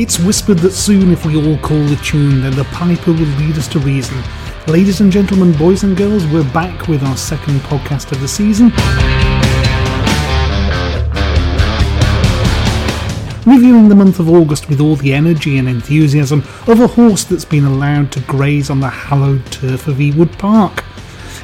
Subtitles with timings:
[0.00, 3.56] It's whispered that soon, if we all call the tune, then the piper will lead
[3.56, 4.22] us to reason.
[4.66, 8.70] Ladies and gentlemen, boys and girls, we're back with our second podcast of the season.
[13.48, 17.46] Reviewing the month of August with all the energy and enthusiasm of a horse that's
[17.46, 20.84] been allowed to graze on the hallowed turf of Ewood Park.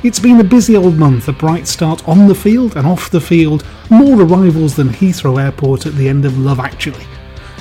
[0.03, 3.23] It's been a busy old month, a bright start on the field and off the
[3.23, 7.07] field, more arrivals than Heathrow Airport at the end of Love Actually.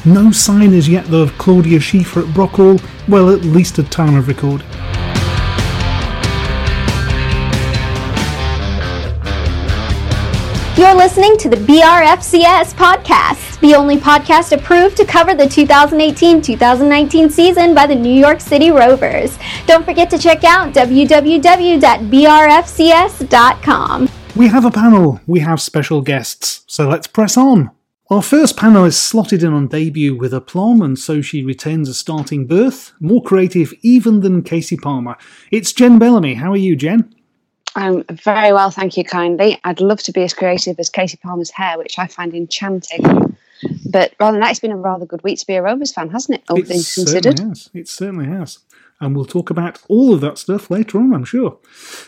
[0.03, 4.15] No sign as yet though of Claudia Schiffer at Brockhall, well at least at time
[4.17, 4.67] of recording.
[10.93, 17.31] You're listening to the BRFCS podcast, the only podcast approved to cover the 2018 2019
[17.31, 19.39] season by the New York City Rovers.
[19.65, 21.69] Don't forget to check out www.brfcs.com.
[24.35, 27.71] We have a panel, we have special guests, so let's press on.
[28.11, 32.45] Our first panelist slotted in on debut with aplomb, and so she retains a starting
[32.45, 32.93] berth.
[32.99, 35.17] More creative even than Kasey Palmer.
[35.49, 36.35] It's Jen Bellamy.
[36.35, 37.15] How are you, Jen?
[37.75, 39.59] I'm very well, thank you kindly.
[39.63, 43.35] I'd love to be as creative as Kasey Palmer's hair, which I find enchanting.
[43.89, 46.09] But rather than that, it's been a rather good week to be a Rovers fan,
[46.09, 46.43] hasn't it?
[46.49, 47.39] All it things considered.
[47.39, 47.69] has.
[47.73, 48.59] It certainly has.
[49.01, 51.57] And we'll talk about all of that stuff later on, I'm sure.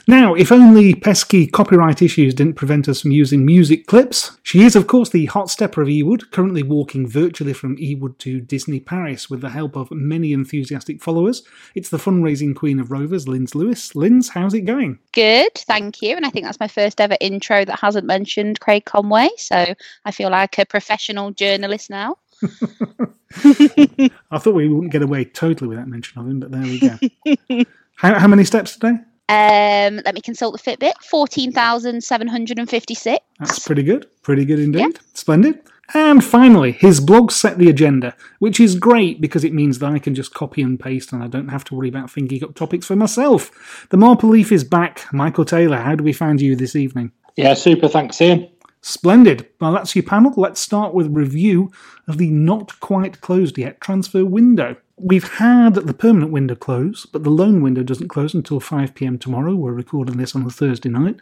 [0.07, 4.75] Now, if only pesky copyright issues didn't prevent us from using music clips, she is,
[4.75, 9.29] of course, the hot stepper of Ewood, currently walking virtually from Ewood to Disney Paris
[9.29, 11.44] with the help of many enthusiastic followers.
[11.74, 13.95] It's the fundraising queen of Rovers, Linz Lewis.
[13.95, 15.00] Linz, how's it going?
[15.12, 16.16] Good, thank you.
[16.16, 19.29] And I think that's my first ever intro that hasn't mentioned Craig Conway.
[19.38, 19.74] So
[20.06, 22.18] I feel like a professional journalist now.
[24.31, 27.66] I thought we wouldn't get away totally without mention of him, but there we go.
[27.95, 29.00] how, how many steps today?
[29.28, 30.94] Um, let me consult the Fitbit.
[31.01, 33.25] Fourteen thousand seven hundred and fifty-six.
[33.39, 34.07] That's pretty good.
[34.22, 35.00] Pretty good indeed.
[35.13, 35.61] Splendid.
[35.94, 40.00] And finally, his blog set the agenda, which is great because it means that I
[40.00, 42.88] can just copy and paste and I don't have to worry about thinking up topics
[42.88, 43.88] for myself.
[43.92, 45.06] The Marple Leaf is back.
[45.13, 47.12] Michael Taylor, how do we find you this evening?
[47.36, 47.88] Yeah, super.
[47.88, 48.50] Thanks, Ian.
[48.87, 49.47] Splendid.
[49.59, 50.31] Well, that's your panel.
[50.37, 51.71] Let's start with a review
[52.07, 54.75] of the not quite closed yet transfer window.
[54.95, 59.17] We've had the permanent window close, but the loan window doesn't close until 5 pm
[59.17, 59.55] tomorrow.
[59.55, 61.15] We're recording this on a Thursday night.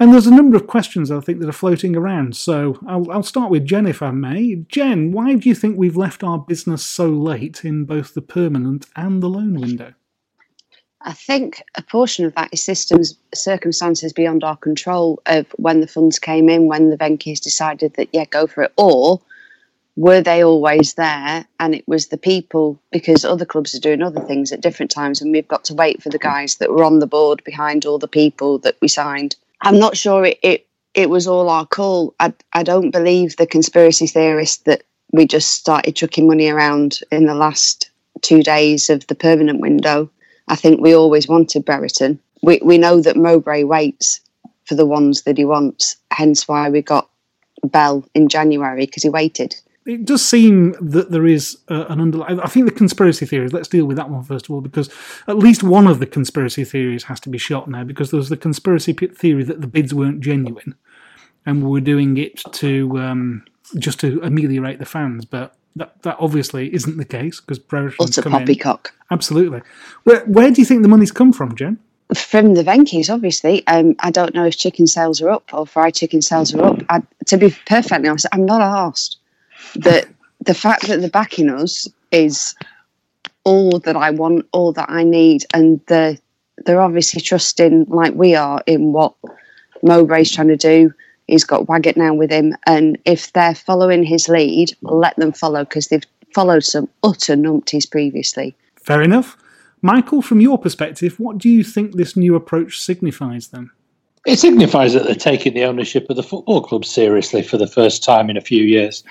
[0.00, 2.34] And there's a number of questions I think that are floating around.
[2.36, 4.64] So I'll, I'll start with Jen, if I may.
[4.66, 8.86] Jen, why do you think we've left our business so late in both the permanent
[8.96, 9.92] and the loan window?
[11.00, 15.86] I think a portion of that is systems circumstances beyond our control of when the
[15.86, 19.20] funds came in, when the Venkies decided that, yeah, go for it, or
[19.96, 21.46] were they always there?
[21.60, 25.20] And it was the people because other clubs are doing other things at different times,
[25.20, 27.98] and we've got to wait for the guys that were on the board behind all
[27.98, 29.36] the people that we signed.
[29.60, 32.14] I'm not sure it it, it was all our call.
[32.18, 37.26] I I don't believe the conspiracy theorists that we just started chucking money around in
[37.26, 37.90] the last
[38.20, 40.10] two days of the permanent window.
[40.48, 42.18] I think we always wanted Brereton.
[42.42, 44.20] We we know that Mowbray waits
[44.64, 47.08] for the ones that he wants, hence why we got
[47.64, 49.54] Bell in January because he waited
[49.88, 52.38] it does seem that there is uh, an underlying.
[52.40, 53.54] I think the conspiracy theories.
[53.54, 54.90] Let's deal with that one first of all, because
[55.26, 57.84] at least one of the conspiracy theories has to be shot now.
[57.84, 60.74] Because there was the conspiracy theory that the bids weren't genuine,
[61.46, 63.44] and we were doing it to um,
[63.78, 65.24] just to ameliorate the fans.
[65.24, 68.92] But that that obviously isn't the case because Brereton's come poppycock.
[68.94, 69.14] In.
[69.14, 69.62] Absolutely.
[70.04, 71.78] Where where do you think the money's come from, Jen?
[72.14, 73.66] From the Venky's, obviously.
[73.66, 76.82] Um, I don't know if chicken sales are up or fried chicken sales are up.
[76.88, 79.18] I, to be perfectly honest, I'm not asked
[79.76, 80.08] that
[80.40, 82.54] the fact that they're backing us is
[83.44, 86.18] all that I want, all that I need, and they're
[86.64, 89.14] they're obviously trusting, like we are, in what
[89.82, 90.92] Mowbray's trying to do.
[91.28, 95.62] He's got Waggott now with him, and if they're following his lead, let them follow
[95.62, 96.04] because they've
[96.34, 98.56] followed some utter numpties previously.
[98.76, 99.36] Fair enough.
[99.82, 103.70] Michael, from your perspective, what do you think this new approach signifies then?
[104.26, 108.02] It signifies that they're taking the ownership of the football club seriously for the first
[108.02, 109.04] time in a few years.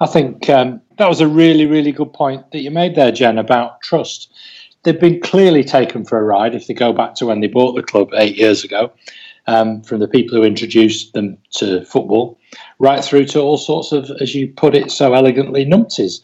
[0.00, 3.38] I think um, that was a really, really good point that you made there, Jen,
[3.38, 4.32] about trust.
[4.82, 7.74] They've been clearly taken for a ride if they go back to when they bought
[7.74, 8.92] the club eight years ago,
[9.46, 12.38] um, from the people who introduced them to football,
[12.78, 16.20] right through to all sorts of, as you put it so elegantly, numpties.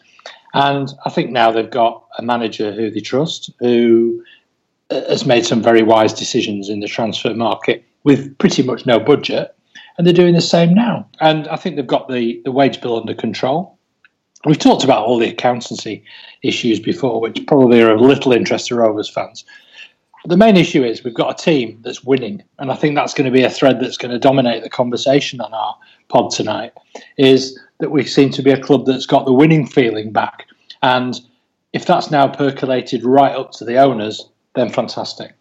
[0.54, 4.22] And I think now they've got a manager who they trust, who
[4.90, 8.98] uh, has made some very wise decisions in the transfer market with pretty much no
[8.98, 9.54] budget,
[9.96, 11.06] and they're doing the same now.
[11.20, 13.76] And I think they've got the, the wage bill under control.
[14.44, 16.04] We've talked about all the accountancy
[16.42, 19.44] issues before, which probably are of little interest to Rovers fans.
[20.24, 23.24] The main issue is we've got a team that's winning, and I think that's going
[23.26, 25.76] to be a thread that's going to dominate the conversation on our
[26.08, 26.72] pod tonight.
[27.16, 30.46] Is that we seem to be a club that's got the winning feeling back,
[30.82, 31.20] and
[31.72, 35.32] if that's now percolated right up to the owners, then fantastic.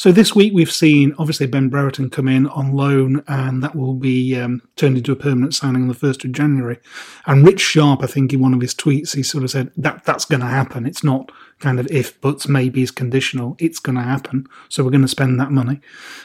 [0.00, 3.92] So this week we've seen obviously Ben Brereton come in on loan, and that will
[3.92, 6.78] be um, turned into a permanent signing on the first of January.
[7.26, 10.06] And Rich Sharp, I think, in one of his tweets, he sort of said that
[10.06, 10.86] that's going to happen.
[10.86, 13.56] It's not kind of if, buts, maybe is conditional.
[13.58, 14.46] It's going to happen.
[14.70, 15.82] So we're going to spend that money.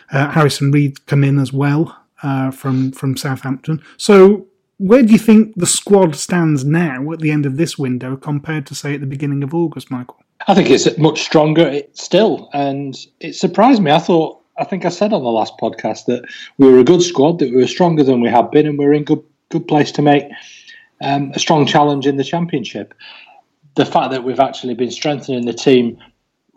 [0.10, 3.84] Uh, Harrison Reed come in as well uh, from from Southampton.
[3.98, 8.16] So where do you think the squad stands now at the end of this window
[8.16, 10.22] compared to say at the beginning of August, Michael?
[10.48, 13.92] I think it's much stronger still, and it surprised me.
[13.92, 16.26] I thought, I think I said on the last podcast that
[16.58, 18.86] we were a good squad, that we were stronger than we have been, and we
[18.86, 20.26] are in good good place to make
[21.02, 22.94] um, a strong challenge in the championship.
[23.76, 25.98] The fact that we've actually been strengthening the team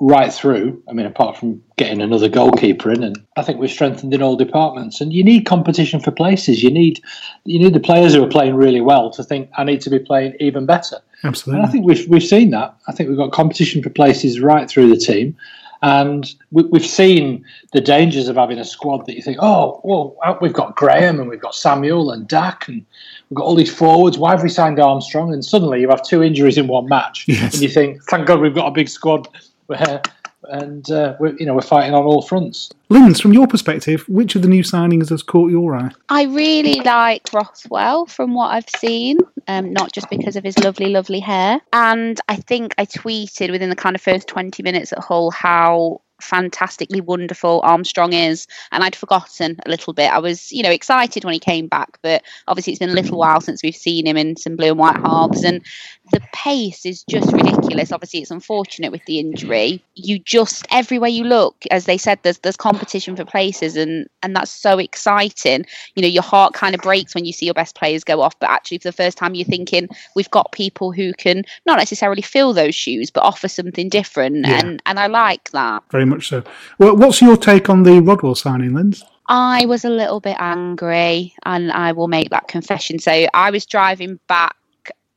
[0.01, 0.83] right through.
[0.89, 4.37] I mean, apart from getting another goalkeeper in, and I think we've strengthened in all
[4.37, 5.01] departments.
[5.01, 6.63] And you need competition for places.
[6.63, 7.03] You need
[7.45, 9.99] you need the players who are playing really well to think I need to be
[9.99, 10.99] playing even better.
[11.25, 11.61] Absolutely.
[11.61, 12.77] And I think we've we've seen that.
[12.87, 15.37] I think we've got competition for places right through the team.
[15.81, 20.17] And we, have seen the dangers of having a squad that you think, oh, well,
[20.25, 22.85] uh, we've got Graham and we've got Samuel and Dack and
[23.31, 24.19] we've got all these forwards.
[24.19, 25.33] Why have we signed Armstrong?
[25.33, 27.55] And suddenly you have two injuries in one match, yes.
[27.55, 29.29] and you think, thank God we've got a big squad
[29.69, 30.03] where
[30.45, 32.71] and uh, we're, you know we're fighting on all fronts.
[32.89, 35.91] Linz, from your perspective, which of the new signings has caught your eye?
[36.09, 40.87] I really like Rothwell from what I've seen, um, not just because of his lovely,
[40.87, 41.61] lovely hair.
[41.73, 46.01] And I think I tweeted within the kind of first twenty minutes at Hull how
[46.21, 48.47] fantastically wonderful Armstrong is.
[48.73, 50.13] And I'd forgotten a little bit.
[50.13, 53.19] I was, you know, excited when he came back, but obviously it's been a little
[53.19, 55.45] while since we've seen him in some blue and white halves.
[55.45, 55.65] And
[56.11, 57.93] the pace is just ridiculous.
[57.93, 59.83] Obviously, it's unfortunate with the injury.
[59.95, 64.35] You just everywhere you look, as they said, there's there's competition for places, and and
[64.35, 65.65] that's so exciting.
[65.95, 68.39] You know, your heart kind of breaks when you see your best players go off.
[68.39, 72.23] But actually, for the first time, you're thinking we've got people who can not necessarily
[72.23, 74.61] fill those shoes, but offer something different, yeah.
[74.61, 76.43] and and I like that very much so.
[76.79, 79.05] Well, what's your take on the Rodwell signing, Linz?
[79.29, 82.99] I was a little bit angry, and I will make that confession.
[82.99, 84.57] So I was driving back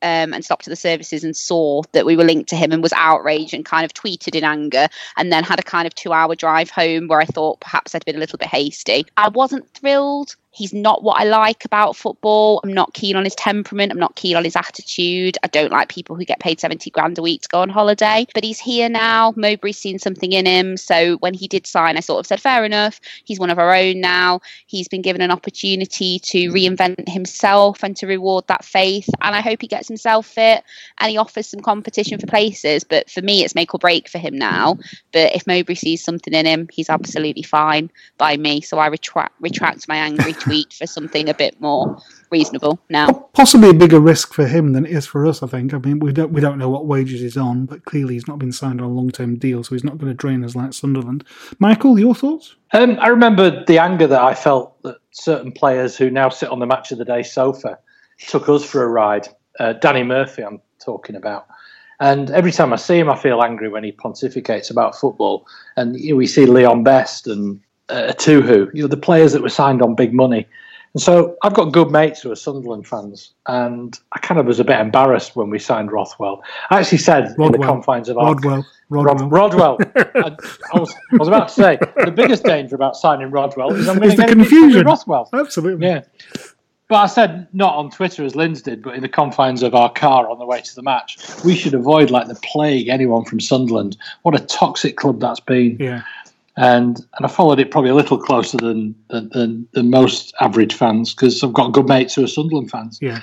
[0.01, 2.81] um, and stopped at the services and saw that we were linked to him and
[2.81, 6.13] was outraged and kind of tweeted in anger and then had a kind of two
[6.13, 9.05] hour drive home where I thought perhaps I'd been a little bit hasty.
[9.17, 12.60] I wasn't thrilled He's not what I like about football.
[12.62, 13.89] I'm not keen on his temperament.
[13.91, 15.38] I'm not keen on his attitude.
[15.43, 18.27] I don't like people who get paid 70 grand a week to go on holiday.
[18.34, 19.31] But he's here now.
[19.38, 20.75] Mowbray's seen something in him.
[20.75, 23.00] So when he did sign, I sort of said, fair enough.
[23.24, 24.41] He's one of our own now.
[24.67, 29.10] He's been given an opportunity to reinvent himself and to reward that faith.
[29.22, 30.65] And I hope he gets himself fit
[31.00, 32.84] and he offers some competition for places.
[32.84, 34.77] But for me, it's make or break for him now.
[35.13, 38.60] But if Mowbray sees something in him, he's absolutely fine by me.
[38.60, 41.98] So I retract, retract my angry tweet for something a bit more
[42.31, 43.12] reasonable now.
[43.33, 45.43] Possibly a bigger risk for him than it is for us.
[45.43, 45.74] I think.
[45.74, 48.39] I mean, we don't we don't know what wages he's on, but clearly he's not
[48.39, 50.74] been signed on a long term deal, so he's not going to drain us like
[50.74, 51.24] Sunderland.
[51.60, 52.55] Michael, your thoughts?
[52.74, 56.60] Um, I remember the anger that I felt that certain players who now sit on
[56.60, 57.77] the match of the day sofa
[58.27, 59.27] took us for a ride.
[59.60, 61.48] Uh, Danny Murphy, I'm talking about.
[62.00, 65.45] And every time I see him, I feel angry when he pontificates about football.
[65.77, 69.41] And you know, we see Leon Best and uh, who you know, the players that
[69.41, 70.48] were signed on big money.
[70.93, 74.60] And so I've got good mates who are Sunderland fans, and I kind of was
[74.60, 76.43] a bit embarrassed when we signed Rothwell.
[76.69, 77.45] I actually said Rodwell.
[77.48, 78.65] in the confines of our Rodwell.
[78.89, 79.29] Rodwell.
[79.29, 79.77] Rod, Rodwell.
[79.95, 80.36] I,
[80.74, 84.00] I, was, I was about to say the biggest danger about signing Rodwell is I'm
[84.00, 84.86] going Is to the get confusion.
[84.86, 85.29] Rothwell.
[85.33, 85.88] Absolutely.
[85.88, 86.01] Yeah.
[86.89, 89.89] But I said not on Twitter as Linz did, but in the confines of our
[89.89, 91.17] car on the way to the match.
[91.45, 93.95] We should avoid like the plague anyone from Sunderland.
[94.24, 95.77] What a toxic club that's been.
[95.79, 96.01] Yeah.
[96.58, 100.74] And and I followed it probably a little closer than than, than, than most average
[100.74, 103.00] fans because I've got good mates who are Sunderland fans.
[103.01, 103.22] Yeah.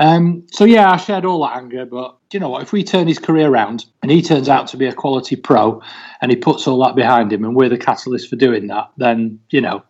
[0.00, 2.62] Um, so yeah, I shared all that anger, but do you know what?
[2.62, 5.82] If we turn his career around and he turns out to be a quality pro,
[6.20, 9.40] and he puts all that behind him, and we're the catalyst for doing that, then
[9.50, 9.82] you know,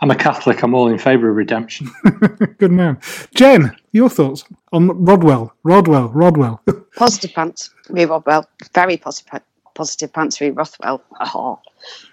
[0.00, 0.62] I'm a Catholic.
[0.62, 1.88] I'm all in favour of redemption.
[2.58, 2.98] Good man.
[3.34, 5.54] Jen, your thoughts on Rodwell?
[5.62, 6.08] Rodwell.
[6.08, 6.60] Rodwell.
[6.96, 8.44] Positive pants, Ree Rodwell.
[8.74, 9.40] Very positive,
[9.74, 11.02] positive pants, Ree Rothwell.
[11.20, 11.60] Oh,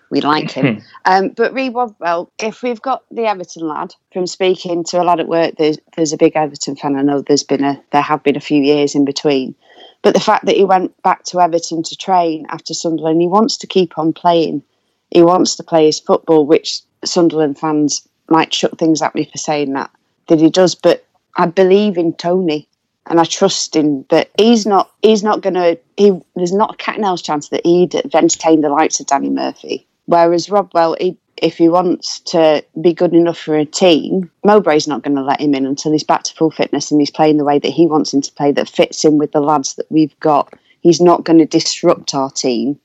[0.10, 0.82] we like him.
[1.06, 5.20] um, but Ree Rodwell, if we've got the Everton lad from speaking to a lad
[5.20, 6.96] at work, there's, there's a big Everton fan.
[6.96, 9.56] I know there's been a there have been a few years in between,
[10.02, 13.58] but the fact that he went back to Everton to train after Sunderland, he wants
[13.58, 14.64] to keep on playing.
[15.12, 19.38] He wants to play his football, which Sunderland fans might chuck things at me for
[19.38, 19.92] saying that
[20.28, 20.76] that he does.
[20.76, 21.06] But
[21.38, 22.68] I believe in Tony
[23.10, 26.98] and I trust him that he's not he's not gonna he there's not a cat
[26.98, 29.88] and chance that he'd have entertained the likes of Danny Murphy.
[30.10, 35.04] Whereas Rodwell, he, if he wants to be good enough for a team, Mowbray's not
[35.04, 37.44] going to let him in until he's back to full fitness and he's playing the
[37.46, 40.20] way that he wants him to play, that fits in with the lads that we've
[40.20, 40.52] got.
[40.82, 42.80] He's not going to disrupt our team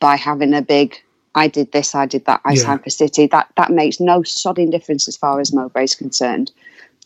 [0.00, 1.00] by having a big
[1.36, 2.62] I did this, I did that, I Yeah.
[2.62, 3.28] signed for City.
[3.28, 6.50] That that makes no sodding difference as far as Mowbray's concerned.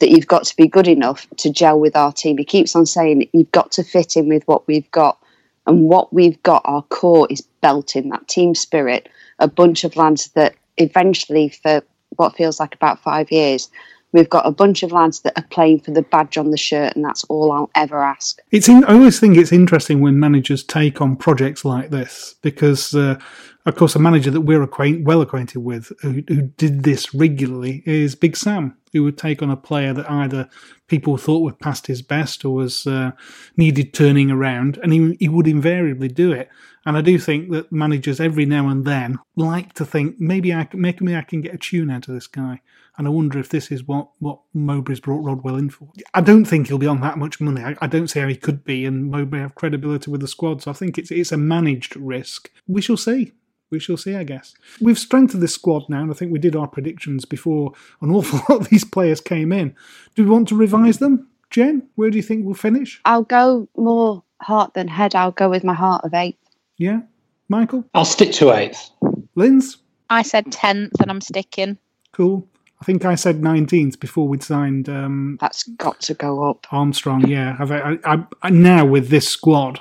[0.00, 2.38] That you've got to be good enough to gel with our team.
[2.38, 5.18] He keeps on saying you've got to fit in with what we've got.
[5.66, 9.10] And what we've got, our core is belting that team spirit.
[9.42, 11.82] A bunch of lads that eventually, for
[12.16, 13.68] what feels like about five years,
[14.12, 16.94] we've got a bunch of lads that are playing for the badge on the shirt,
[16.94, 18.40] and that's all I'll ever ask.
[18.50, 22.94] It's in, I always think it's interesting when managers take on projects like this because,
[22.94, 23.18] uh,
[23.66, 27.82] of course, a manager that we're acquaint, well acquainted with who, who did this regularly
[27.86, 30.48] is Big Sam, who would take on a player that either
[30.86, 33.12] people thought was past his best or was uh,
[33.56, 36.48] needed turning around, and he, he would invariably do it.
[36.84, 40.64] And I do think that managers every now and then like to think maybe I
[40.64, 42.60] can, maybe I can get a tune out of this guy.
[42.98, 45.90] And I wonder if this is what, what Mowbray's brought Rodwell in for.
[46.12, 47.62] I don't think he'll be on that much money.
[47.62, 50.62] I, I don't see how he could be, and Mowbray have credibility with the squad.
[50.62, 52.50] So I think it's it's a managed risk.
[52.66, 53.32] We shall see.
[53.72, 54.54] We shall see, I guess.
[54.82, 58.38] We've strengthened this squad now, and I think we did our predictions before an awful
[58.48, 59.74] lot of these players came in.
[60.14, 61.28] Do we want to revise them?
[61.48, 63.00] Jen, where do you think we'll finish?
[63.06, 65.14] I'll go more heart than head.
[65.14, 66.38] I'll go with my heart of eight.
[66.76, 67.00] Yeah?
[67.48, 67.84] Michael?
[67.94, 68.90] I'll stick to eighth.
[69.36, 69.78] Linz?
[70.10, 71.78] I said 10th and I'm sticking.
[72.12, 72.46] Cool.
[72.80, 76.66] I think I said 19th before we'd signed um, That's got to go up.
[76.72, 77.26] Armstrong.
[77.26, 79.80] Yeah, I've, I, I, I, now with this squad,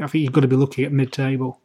[0.00, 1.60] I think you've got to be looking at mid-table.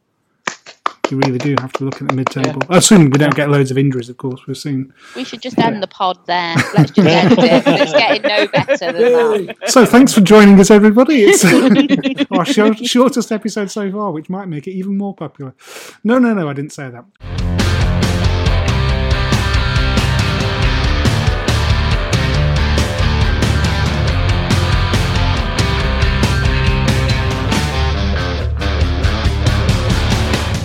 [1.10, 2.62] You really do have to look at the mid-table.
[2.70, 4.46] Assuming we don't get loads of injuries, of course.
[4.46, 4.92] We're seeing.
[5.14, 6.54] We should just end the pod there.
[6.74, 7.62] Let's just end it.
[7.66, 9.56] It's getting no better than that.
[9.70, 11.24] So thanks for joining us, everybody.
[11.24, 11.44] It's
[12.30, 15.54] our short, shortest episode so far, which might make it even more popular.
[16.02, 17.91] No, no, no, I didn't say that.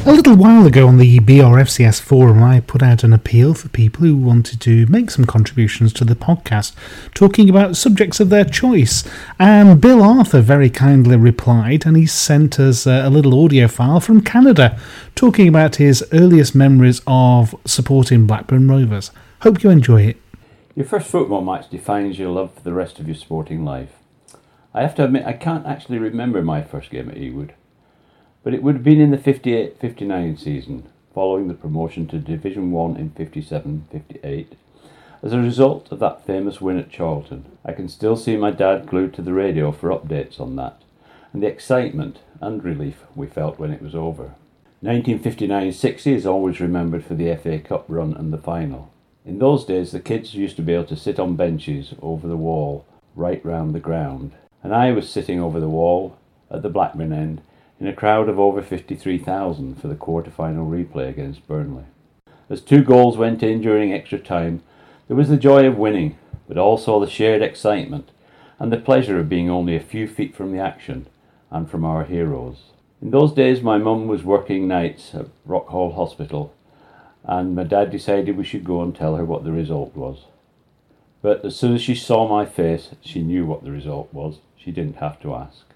[0.07, 4.05] A little while ago on the BRFCS forum, I put out an appeal for people
[4.05, 6.73] who wanted to make some contributions to the podcast,
[7.13, 9.03] talking about subjects of their choice.
[9.37, 14.21] And Bill Arthur very kindly replied, and he sent us a little audio file from
[14.21, 14.79] Canada,
[15.13, 19.11] talking about his earliest memories of supporting Blackburn Rovers.
[19.41, 20.21] Hope you enjoy it.
[20.73, 23.91] Your first football match defines your love for the rest of your sporting life.
[24.73, 27.49] I have to admit, I can't actually remember my first game at Ewood,
[28.48, 32.72] but it would have been in the 58 59 season, following the promotion to Division
[32.72, 34.54] 1 in 57 58.
[35.22, 38.88] As a result of that famous win at Charlton, I can still see my dad
[38.88, 40.82] glued to the radio for updates on that,
[41.34, 44.36] and the excitement and relief we felt when it was over.
[44.82, 48.94] 1959-60 is always remembered for the FA Cup run and the final.
[49.25, 52.38] In those days, the kids used to be able to sit on benches over the
[52.38, 54.32] wall right round the ground,
[54.63, 56.18] and I was sitting over the wall
[56.50, 57.42] at the Blackburn end
[57.79, 61.86] in a crowd of over 53,000 for the quarter-final replay against Burnley.
[62.50, 64.63] As two goals went in during extra time,
[65.07, 66.17] there was the joy of winning,
[66.48, 68.10] but also the shared excitement
[68.60, 71.07] and the pleasure of being only a few feet from the action
[71.51, 72.72] and from our heroes.
[73.01, 76.53] In those days, my mum was working nights at Brockhall Hospital,
[77.24, 80.25] and my dad decided we should go and tell her what the result was.
[81.22, 84.39] But as soon as she saw my face, she knew what the result was.
[84.55, 85.66] She didn't have to ask.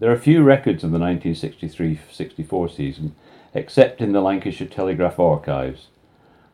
[0.00, 3.14] There are few records of the 1963-64 season,
[3.52, 5.88] except in the Lancashire Telegraph archives,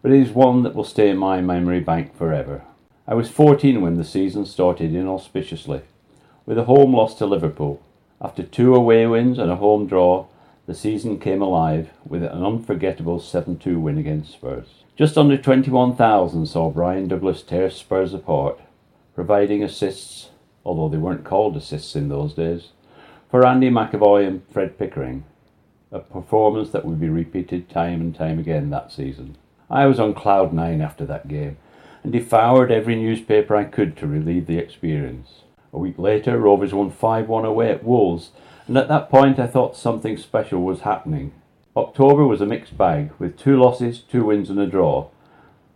[0.03, 2.65] but it is one that will stay in my memory bank forever.
[3.07, 5.83] I was 14 when the season started inauspiciously,
[6.45, 7.81] with a home loss to Liverpool.
[8.21, 10.27] After two away wins and a home draw,
[10.67, 14.83] the season came alive with an unforgettable 7-2 win against Spurs.
[14.97, 18.59] Just under 21,000 saw Bryan Douglas tear Spurs apart,
[19.15, 20.31] providing assists,
[20.65, 22.71] although they weren't called assists in those days,
[23.31, 25.25] for Andy McEvoy and Fred Pickering,
[25.91, 29.37] a performance that would be repeated time and time again that season.
[29.69, 31.57] I was on cloud nine after that game
[32.05, 35.43] and devoured every newspaper I could to relieve the experience.
[35.73, 38.31] A week later, Rovers won 5 1 away at Wolves,
[38.69, 41.33] and at that point I thought something special was happening.
[41.77, 45.09] October was a mixed bag, with two losses, two wins, and a draw.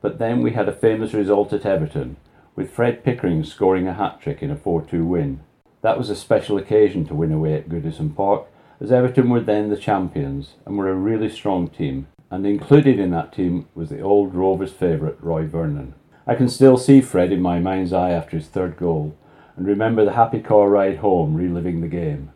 [0.01, 2.17] But then we had a famous result at Everton,
[2.55, 5.41] with Fred Pickering scoring a hat trick in a 4 2 win.
[5.83, 8.47] That was a special occasion to win away at Goodison Park,
[8.81, 13.11] as Everton were then the champions and were a really strong team, and included in
[13.13, 15.95] that team was the old Rovers favourite Roy Vernon.
[16.27, 19.17] I can still see Fred in my mind's eye after his third goal,
[19.57, 22.31] and remember the happy car ride home reliving the game.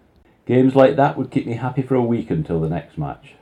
[0.47, 3.35] Games like that would keep me happy for a week until the next match.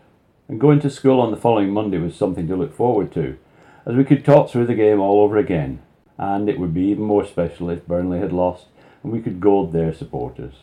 [0.48, 3.38] And going to school on the following Monday was something to look forward to,
[3.86, 5.80] as we could talk through the game all over again,
[6.18, 8.66] and it would be even more special if Burnley had lost
[9.02, 10.54] and we could goad their supporters.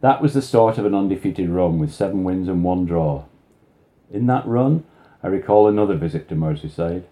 [0.00, 3.24] That was the start of an undefeated run with seven wins and one draw.
[4.10, 4.84] In that run,
[5.22, 7.04] I recall another visit to Merseyside,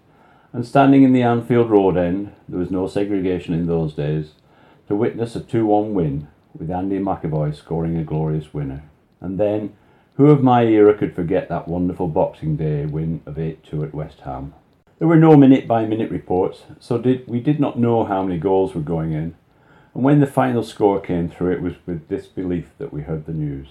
[0.53, 4.33] and standing in the Anfield Road end, there was no segregation in those days,
[4.87, 8.83] to witness a 2 1 win, with Andy McEvoy scoring a glorious winner.
[9.21, 9.73] And then,
[10.15, 13.93] who of my era could forget that wonderful Boxing Day win of 8 2 at
[13.93, 14.53] West Ham?
[14.99, 18.37] There were no minute by minute reports, so did, we did not know how many
[18.37, 19.35] goals were going in.
[19.93, 23.33] And when the final score came through, it was with disbelief that we heard the
[23.33, 23.69] news.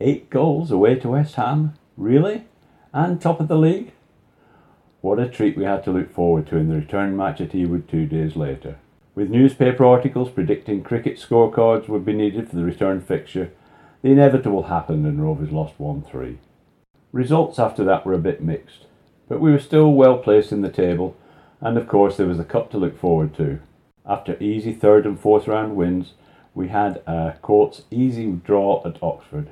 [0.00, 1.74] Eight goals away to West Ham?
[1.96, 2.44] Really?
[2.92, 3.92] And top of the league?
[5.00, 7.88] What a treat we had to look forward to in the return match at Ewood
[7.88, 8.78] two days later.
[9.14, 13.52] With newspaper articles predicting cricket scorecards would be needed for the return fixture,
[14.02, 16.38] the inevitable happened and Rovers lost 1 3.
[17.12, 18.86] Results after that were a bit mixed,
[19.28, 21.16] but we were still well placed in the table,
[21.60, 23.60] and of course there was the cup to look forward to.
[24.06, 26.12] After easy third and fourth round wins,
[26.54, 29.50] we had a Courts easy draw at Oxford.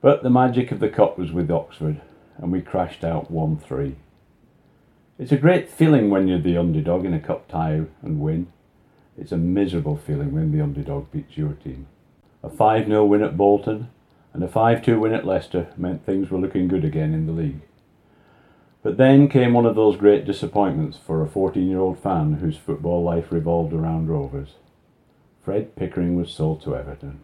[0.00, 2.00] But the magic of the cup was with Oxford,
[2.36, 3.96] and we crashed out 1 3.
[5.18, 8.52] It's a great feeling when you're the underdog in a cup tie and win.
[9.16, 11.88] It's a miserable feeling when the underdog beats your team.
[12.42, 13.88] A 5 0 win at Bolton
[14.32, 17.32] and a 5 2 win at Leicester meant things were looking good again in the
[17.32, 17.62] league.
[18.82, 22.56] But then came one of those great disappointments for a 14 year old fan whose
[22.56, 24.54] football life revolved around Rovers.
[25.42, 27.20] Fred Pickering was sold to Everton.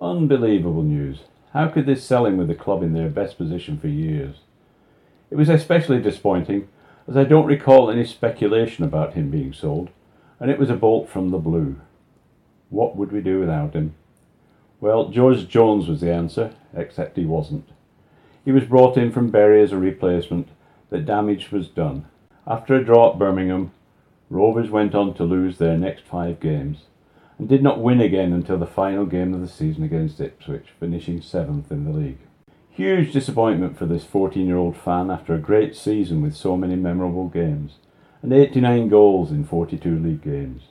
[0.00, 1.20] Unbelievable news.
[1.52, 4.36] How could they sell him with the club in their best position for years?
[5.30, 6.68] It was especially disappointing
[7.08, 9.88] as I don't recall any speculation about him being sold,
[10.38, 11.80] and it was a bolt from the blue.
[12.68, 13.94] What would we do without him?
[14.80, 17.68] Well, George Jones was the answer, except he wasn't.
[18.44, 20.48] He was brought in from Bury as a replacement,
[20.90, 22.06] but damage was done.
[22.46, 23.72] After a draw at Birmingham,
[24.30, 26.84] Rovers went on to lose their next five games,
[27.38, 31.22] and did not win again until the final game of the season against Ipswich, finishing
[31.22, 32.18] seventh in the league.
[32.70, 36.76] Huge disappointment for this 14 year old fan after a great season with so many
[36.76, 37.78] memorable games
[38.22, 40.62] and 89 goals in 42 league games.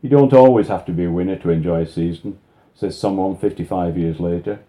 [0.00, 2.38] You don't always have to be a winner to enjoy a season,
[2.74, 4.60] says someone 55 years later,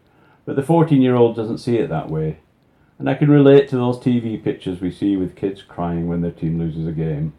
[0.46, 2.40] but the 14 year old doesn't see it that way.
[3.00, 6.32] And I can relate to those TV pictures we see with kids crying when their
[6.32, 7.34] team loses a game.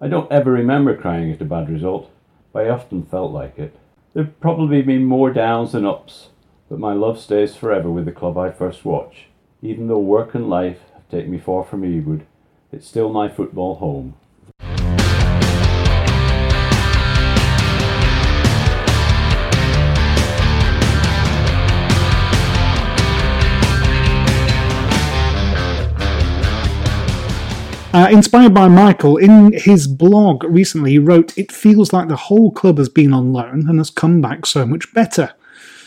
[0.00, 2.10] I don't ever remember crying at a bad result,
[2.52, 3.76] but I often felt like it.
[4.12, 6.28] There've probably been more downs than ups,
[6.68, 9.26] but my love stays forever with the club I first watched.
[9.62, 12.22] Even though work and life have taken me far from Ewood,
[12.72, 14.14] it's still my football home.
[27.96, 32.50] Uh, inspired by Michael, in his blog recently, he wrote, It feels like the whole
[32.50, 35.32] club has been on loan and has come back so much better.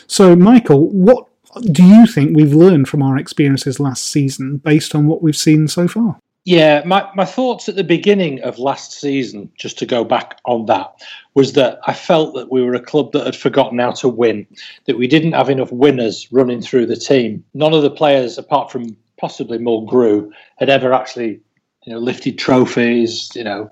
[0.08, 1.28] So, Michael, what
[1.70, 5.68] do you think we've learned from our experiences last season based on what we've seen
[5.68, 6.18] so far?
[6.44, 10.66] Yeah, my, my thoughts at the beginning of last season, just to go back on
[10.66, 10.92] that,
[11.34, 14.48] was that I felt that we were a club that had forgotten how to win,
[14.86, 17.44] that we didn't have enough winners running through the team.
[17.54, 21.40] None of the players, apart from possibly Mulgrew, had ever actually
[21.84, 23.70] you know, lifted trophies, you know,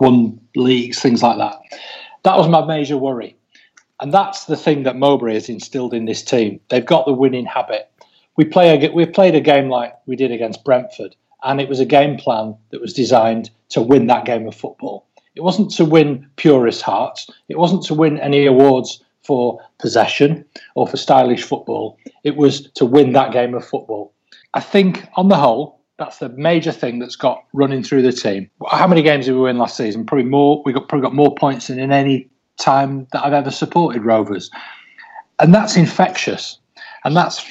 [0.00, 1.56] won leagues, things like that.
[2.24, 3.36] That was my major worry.
[4.00, 6.60] And that's the thing that Mowbray has instilled in this team.
[6.68, 7.88] They've got the winning habit.
[8.36, 11.14] We play a, we played a game like we did against Brentford,
[11.44, 15.06] and it was a game plan that was designed to win that game of football.
[15.34, 17.30] It wasn't to win purist hearts.
[17.48, 21.98] It wasn't to win any awards for possession or for stylish football.
[22.24, 24.12] It was to win that game of football.
[24.54, 28.50] I think, on the whole, that's the major thing that's got running through the team.
[28.68, 30.04] How many games did we win last season?
[30.04, 30.60] Probably more.
[30.64, 34.50] We got probably got more points than in any time that I've ever supported Rovers,
[35.38, 36.58] and that's infectious,
[37.04, 37.46] and that's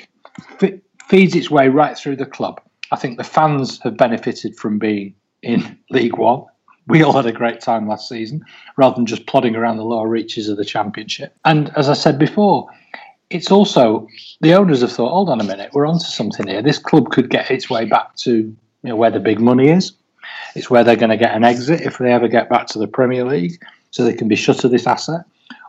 [1.07, 2.59] feeds its way right through the club.
[2.91, 6.43] I think the fans have benefited from being in League One.
[6.87, 8.43] We all had a great time last season,
[8.75, 11.33] rather than just plodding around the lower reaches of the Championship.
[11.45, 12.67] And as I said before,
[13.31, 14.07] it's also
[14.41, 16.61] the owners have thought, hold on a minute, we're onto something here.
[16.61, 18.55] This club could get its way back to you
[18.89, 19.93] know where the big money is.
[20.55, 22.87] It's where they're going to get an exit if they ever get back to the
[22.87, 25.21] Premier League, so they can be shut of this asset.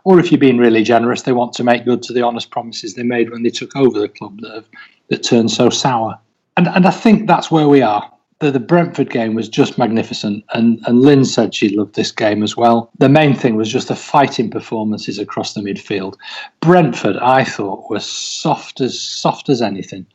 [0.03, 2.93] Or if you're being really generous, they want to make good to the honest promises
[2.93, 4.65] they made when they took over the club that have,
[5.07, 6.19] that turned so sour.
[6.57, 8.12] And and I think that's where we are
[8.43, 12.43] the, the Brentford game was just magnificent, and and Lynn said she loved this game
[12.43, 12.91] as well.
[12.99, 16.15] The main thing was just the fighting performances across the midfield.
[16.59, 20.05] Brentford, I thought, was soft as soft as anything.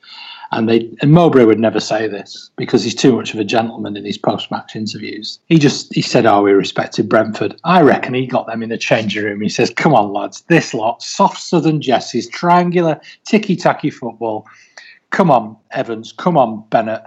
[0.51, 3.97] And they and Mowbray would never say this because he's too much of a gentleman
[3.97, 5.39] in his post-match interviews.
[5.47, 8.79] He just he said, "Oh, we respected Brentford." I reckon he got them in the
[8.79, 9.41] changing room.
[9.41, 14.47] He says, "Come on, lads, this lot, soft Southern Jessies, triangular, ticky-tacky football.
[15.11, 16.13] Come on, Evans.
[16.13, 17.03] Come on, Bennett."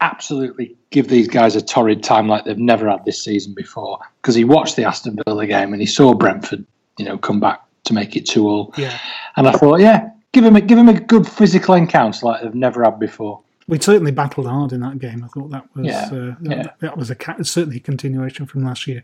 [0.00, 4.34] Absolutely give these guys a torrid time like they've never had this season before because
[4.34, 6.64] he watched the Aston Villa game and he saw Brentford,
[6.98, 8.74] you know, come back to make it two all.
[8.76, 8.98] Yeah.
[9.36, 12.54] And I thought, yeah, give him a, give him a good physical encounter like they've
[12.54, 13.42] never had before.
[13.68, 15.24] We certainly battled hard in that game.
[15.24, 16.66] I thought that was yeah, uh, that, yeah.
[16.80, 19.02] that was a certainly a continuation from last year.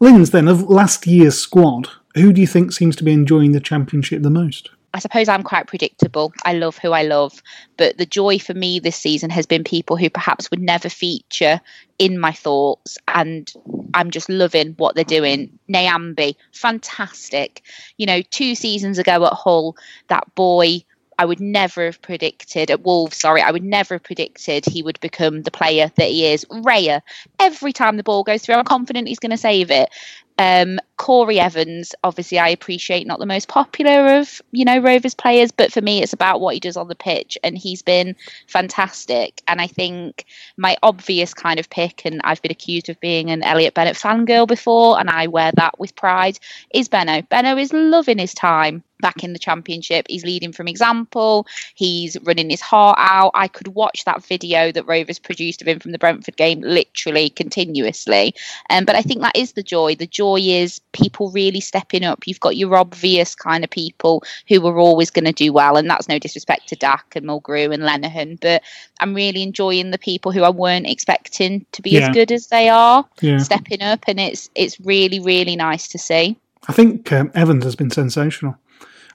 [0.00, 3.60] Linz, then of last year's squad, who do you think seems to be enjoying the
[3.60, 4.70] championship the most?
[4.92, 6.32] I suppose I'm quite predictable.
[6.44, 7.42] I love who I love.
[7.76, 11.60] But the joy for me this season has been people who perhaps would never feature
[11.98, 12.98] in my thoughts.
[13.08, 13.52] And
[13.94, 15.58] I'm just loving what they're doing.
[15.68, 17.62] Nyambe, fantastic.
[17.98, 19.76] You know, two seasons ago at Hull,
[20.08, 20.84] that boy
[21.20, 24.98] I would never have predicted at Wolves, sorry, I would never have predicted he would
[25.00, 26.46] become the player that he is.
[26.46, 27.02] Raya,
[27.38, 29.90] every time the ball goes through, I'm confident he's going to save it.
[30.38, 35.50] Um, Corey Evans, obviously, I appreciate not the most popular of you know Rovers players,
[35.50, 38.14] but for me, it's about what he does on the pitch, and he's been
[38.48, 39.40] fantastic.
[39.48, 40.26] And I think
[40.58, 44.46] my obvious kind of pick, and I've been accused of being an Elliot Bennett fangirl
[44.46, 46.38] before, and I wear that with pride,
[46.74, 47.22] is Benno.
[47.22, 50.06] Benno is loving his time back in the championship.
[50.08, 51.46] He's leading from example.
[51.74, 53.32] He's running his heart out.
[53.34, 57.30] I could watch that video that Rovers produced of him from the Brentford game literally
[57.30, 58.34] continuously.
[58.68, 59.94] Um, but I think that is the joy.
[59.94, 62.26] The joy is people really stepping up.
[62.26, 65.88] You've got your obvious kind of people who are always going to do well, and
[65.88, 68.62] that's no disrespect to Dack and Mulgrew and Lenihan, but
[69.00, 72.08] I'm really enjoying the people who I weren't expecting to be Yeah.
[72.08, 73.38] as good as they are Yeah.
[73.38, 76.36] stepping up, and it's it's really really nice to see.
[76.68, 78.56] I think um, Evans has been sensational.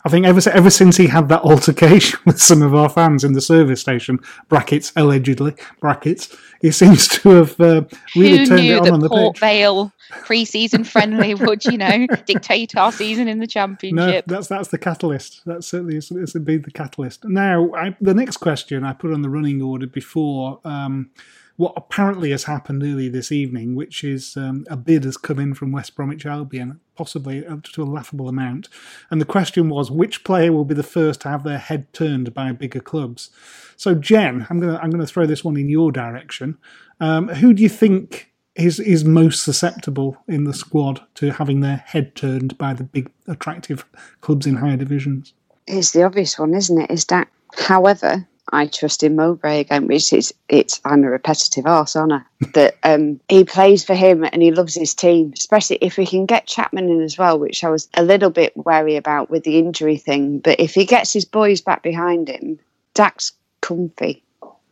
[0.05, 3.33] I think ever ever since he had that altercation with some of our fans in
[3.33, 7.81] the service station (brackets allegedly brackets), he seems to have uh,
[8.15, 9.41] really Who turned knew it on that on the Port pitch.
[9.41, 14.27] Vale pre-season friendly would, you know, dictate our season in the championship?
[14.27, 15.43] No, that's that's the catalyst.
[15.45, 17.25] That certainly is, is been the catalyst.
[17.25, 21.09] Now, I, the next question I put on the running order before um,
[21.57, 25.53] what apparently has happened early this evening, which is um, a bid has come in
[25.53, 28.67] from West Bromwich Albion, possibly up to a laughable amount.
[29.09, 32.33] And the question was, which player will be the first to have their head turned
[32.33, 33.29] by bigger clubs?
[33.77, 36.57] So, Jen, I'm gonna I'm gonna throw this one in your direction.
[36.99, 41.77] Um, who do you think is is most susceptible in the squad to having their
[41.77, 43.85] head turned by the big attractive
[44.21, 45.33] clubs in higher divisions.
[45.67, 46.91] It's the obvious one, isn't it?
[46.91, 51.95] Is that, however, I trust in Mowbray again, which is it's I'm a repetitive arse,
[51.95, 52.21] aren't I?
[52.53, 56.25] that um, he plays for him and he loves his team, especially if we can
[56.25, 59.57] get Chapman in as well, which I was a little bit wary about with the
[59.57, 60.39] injury thing.
[60.39, 62.59] But if he gets his boys back behind him,
[62.93, 63.31] Dack's
[63.61, 64.21] comfy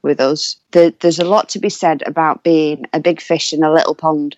[0.04, 0.58] with us.
[0.72, 3.96] The, there's a lot to be said about being a big fish in a little
[3.96, 4.38] pond.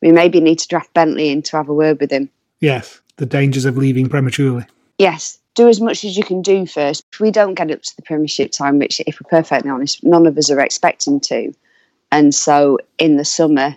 [0.00, 2.30] We maybe need to draft Bentley in to have a word with him.
[2.60, 4.64] Yes, the dangers of leaving prematurely.
[4.98, 7.04] Yes, do as much as you can do first.
[7.12, 10.26] If we don't get up to the Premiership time, which, if we're perfectly honest, none
[10.26, 11.52] of us are expecting to,
[12.12, 13.76] and so in the summer,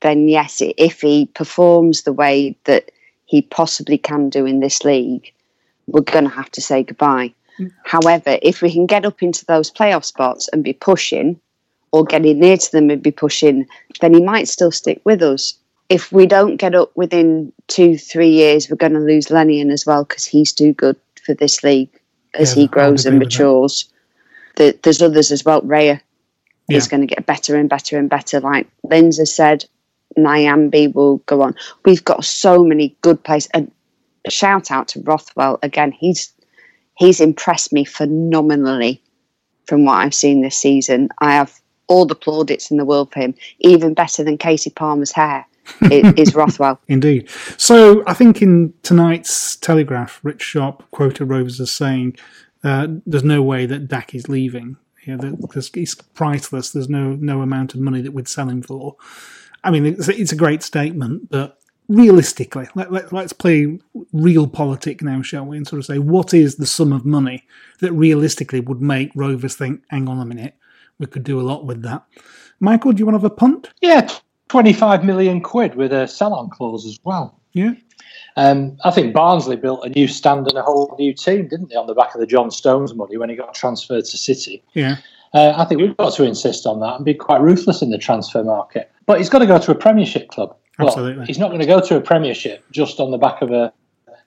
[0.00, 2.90] then yes, if he performs the way that
[3.26, 5.32] he possibly can do in this league,
[5.86, 7.32] we're going to have to say goodbye.
[7.58, 7.70] Mm.
[7.84, 11.38] However, if we can get up into those playoff spots and be pushing,
[11.92, 13.66] or getting near to them and be pushing,
[14.00, 15.54] then he might still stick with us.
[15.92, 19.84] If we don't get up within two, three years, we're going to lose Lenihan as
[19.84, 21.90] well because he's too good for this league
[22.32, 23.38] as Yeah, he grows and agree with that.
[23.42, 23.92] matures.
[24.56, 25.60] The, there's others as well.
[25.60, 26.00] Raya
[26.68, 26.78] Yeah.
[26.78, 28.40] is going to get better and better and better.
[28.40, 29.66] Like Lindsay said,
[30.16, 31.54] Nyambe will go on.
[31.84, 33.48] We've got so many good players.
[33.52, 33.70] And
[34.30, 35.92] shout out to Rothwell again.
[35.92, 36.32] He's
[36.96, 39.02] he's impressed me phenomenally
[39.66, 41.10] from what I've seen this season.
[41.18, 43.34] I have all the plaudits in the world for him.
[43.60, 45.44] Even better than Kasey Palmer's hair
[45.80, 46.80] is Rothwell.
[46.88, 47.28] Indeed.
[47.56, 52.16] So I think in tonight's Telegraph, Rich Sharp quoted Rovers as saying,
[52.64, 54.76] uh, "There's no way that Dack is leaving.
[55.04, 56.70] You know, because he's priceless.
[56.70, 58.96] There's no no amount of money that we'd sell him for."
[59.64, 63.78] I mean, it's, it's a great statement, but realistically, let, let, let's play
[64.12, 65.56] real politic now, shall we?
[65.56, 67.46] And sort of say, what is the sum of money
[67.80, 70.54] that realistically would make Rovers think, "Hang on a minute,
[70.98, 72.04] we could do a lot with that."
[72.60, 73.70] Michael, do you want to have a punt?
[73.80, 74.08] Yeah,
[74.52, 77.40] 25 million quid with a sell on clause as well.
[77.54, 77.72] Yeah.
[78.36, 81.74] Um, I think Barnsley built a new stand and a whole new team, didn't they,
[81.74, 84.62] on the back of the John Stones money when he got transferred to City?
[84.74, 84.96] Yeah.
[85.32, 87.96] Uh, I think we've got to insist on that and be quite ruthless in the
[87.96, 88.92] transfer market.
[89.06, 90.54] But he's got to go to a Premiership club.
[90.78, 91.24] Well, Absolutely.
[91.24, 93.72] he's not going to go to a Premiership just on the back of a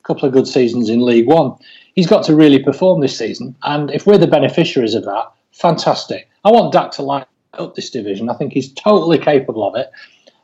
[0.01, 1.55] couple of good seasons in League One.
[1.93, 3.55] He's got to really perform this season.
[3.61, 6.27] And if we're the beneficiaries of that, fantastic.
[6.43, 8.27] I want Dack to line up this division.
[8.29, 9.91] I think he's totally capable of it.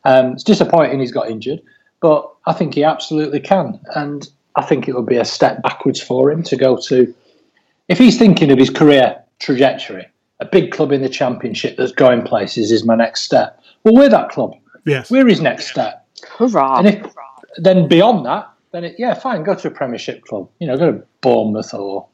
[0.03, 1.61] Um, it's disappointing he's got injured,
[2.01, 3.79] but I think he absolutely can.
[3.95, 7.13] And I think it would be a step backwards for him to go to.
[7.87, 10.07] If he's thinking of his career trajectory,
[10.39, 13.61] a big club in the championship that's going places is my next step.
[13.83, 14.55] Well, we're that club.
[14.85, 15.11] Yes.
[15.11, 16.07] We're his next step.
[16.37, 16.79] Hurrah!
[16.79, 17.13] And if
[17.57, 20.49] then beyond that, then it, yeah, fine, go to a Premiership club.
[20.59, 22.07] You know, go to Bournemouth or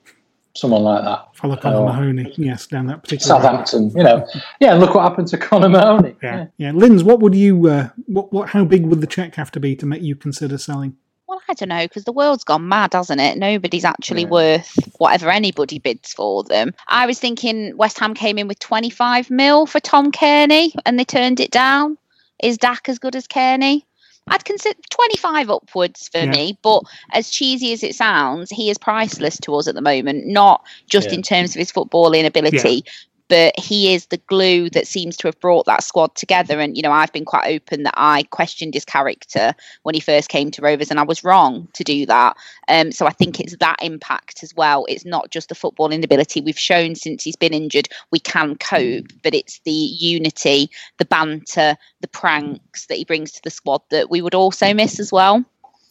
[0.57, 1.35] someone like that.
[1.35, 3.35] Follow Connor Mahoney, yes, down that particular.
[3.35, 3.41] road.
[3.41, 3.89] Southampton.
[3.95, 4.27] You know,
[4.59, 4.73] yeah.
[4.73, 6.15] Look what happened to Connor Mahoney.
[6.21, 6.71] Yeah, yeah.
[6.71, 7.67] Linz, what would you?
[7.67, 8.49] Uh, what, what?
[8.49, 10.95] How big would the check have to be to make you consider selling?
[11.27, 13.37] Well, I don't know because the world's gone mad, hasn't it?
[13.37, 16.73] Nobody's actually worth whatever anybody bids for them.
[16.87, 21.03] I was thinking West Ham came in with 25 mil for Tom Cairney and they
[21.03, 21.97] turned it down.
[22.41, 23.83] Is Dack as good as Cairney?
[24.29, 26.31] I'd consider 25 upwards for Yeah.
[26.31, 30.25] me, but as cheesy as it sounds, he is priceless to us at the moment,
[30.27, 31.15] not just Yeah.
[31.15, 32.83] in terms of his footballing ability.
[33.29, 36.59] But he is the glue that seems to have brought that squad together.
[36.59, 40.29] And, you know, I've been quite open that I questioned his character when he first
[40.29, 42.37] came to Rovers, and I was wrong to do that.
[42.67, 44.85] Um, so I think it's that impact as well.
[44.87, 46.41] It's not just the footballing ability.
[46.41, 51.75] We've shown since he's been injured we can cope, but it's the unity, the banter,
[52.01, 55.43] the pranks that he brings to the squad that we would also miss as well.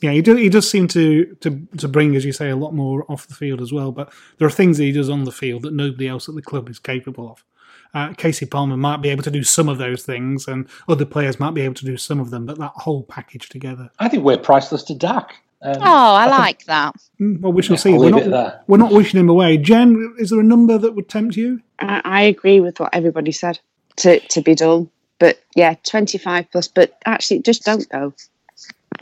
[0.06, 0.38] Yeah, he does.
[0.38, 3.34] He does seem to, to to bring, as you say, a lot more off the
[3.34, 3.90] field as well.
[3.90, 6.42] But there are things that he does on the field that nobody else at the
[6.42, 7.44] club is capable of.
[7.92, 11.40] Uh, Kasey Palmer might be able to do some of those things, and other players
[11.40, 12.46] might be able to do some of them.
[12.46, 15.42] But that whole package together, I think we're priceless to Dack.
[15.60, 16.94] Um, Oh, I like that.
[17.20, 17.94] Mm, well, we shall yeah, see.
[17.94, 19.58] We're not, we're not wishing him away.
[19.58, 21.62] Jen, is there a number that would tempt you?
[21.80, 23.58] I, I agree with what everybody said.
[23.96, 24.88] To to be dull,
[25.18, 26.68] but yeah, twenty five plus.
[26.68, 28.14] But actually, just don't go.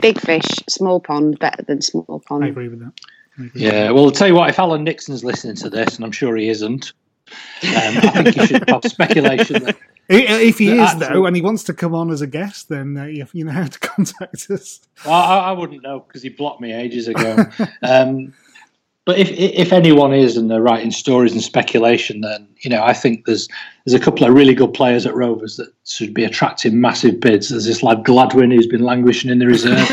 [0.01, 2.43] Big fish, small pond, better than small pond.
[2.43, 2.93] I agree with that.
[3.53, 6.35] Yeah, well, I'll tell you what, if Alan Nixon's listening to this, and I'm sure
[6.37, 6.93] he isn't,
[7.31, 9.77] um, I think you should have speculation that.
[10.07, 12.69] If he that is actual- though, and he wants to come on as a guest,
[12.69, 14.79] then uh, you you know how to contact us.
[15.03, 17.43] Well, I, I wouldn't know because he blocked me ages ago.
[17.81, 18.31] um,
[19.05, 22.93] but if if anyone is and they're writing stories and speculation, then you know I
[22.93, 23.47] think there's
[23.85, 27.49] there's a couple of really good players at Rovers that should be attracting massive bids.
[27.49, 29.87] There's this lad Gladwin who's been languishing in the reserve.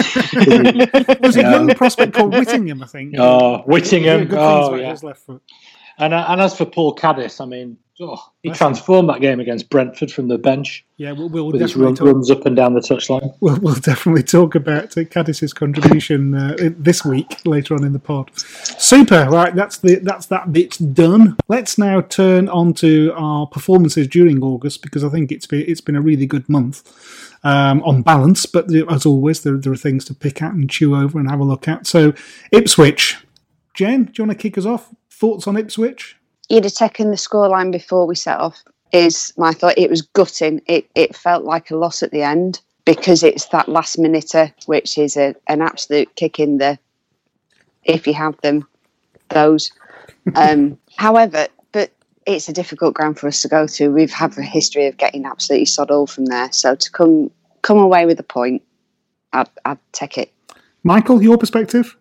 [1.20, 1.50] There's a Yeah.
[1.52, 3.14] young prospect called Whittingham, I think.
[3.18, 4.28] Oh, Whittingham.
[4.32, 4.90] Oh, yeah.
[4.92, 5.42] his left foot.
[5.98, 9.70] And uh, and as for Paul Caddis, I mean, oh, he transformed that game against
[9.70, 10.84] Brentford from the bench.
[10.96, 13.34] Yeah, we'll, we'll with his definitely run, talk, runs up and down the touchline.
[13.40, 17.98] we'll, we'll definitely talk about uh, Caddis's contribution uh, this week later on in the
[17.98, 18.30] pod.
[18.38, 19.54] Super, right?
[19.54, 21.36] That's the that's that bit done.
[21.48, 25.80] Let's now turn on to our performances during August because I think it's been it's
[25.80, 28.46] been a really good month um, on balance.
[28.46, 31.40] But as always, there, there are things to pick at and chew over and have
[31.40, 31.86] a look at.
[31.86, 32.14] So
[32.50, 33.18] Ipswich,
[33.74, 34.90] Jen, do you want to kick us off?
[35.22, 36.16] Thoughts on Ipswich?
[36.48, 38.60] You'd have taken the scoreline before we set off.
[38.90, 39.78] Is my thought.
[39.78, 40.60] It was gutting.
[40.66, 44.98] It it felt like a loss at the end because it's that last minuter, which
[44.98, 46.76] is a, an absolute kick in the
[47.84, 48.66] if you have them,
[49.28, 49.70] those.
[50.34, 51.90] Um, however, but
[52.26, 53.88] it's a difficult ground for us to go to.
[53.88, 56.50] We've had a history of getting absolutely sod all from there.
[56.52, 57.30] So to come
[57.62, 58.62] come away with a point,
[59.32, 60.32] I'd, I'd take it.
[60.82, 61.96] Michael, your perspective?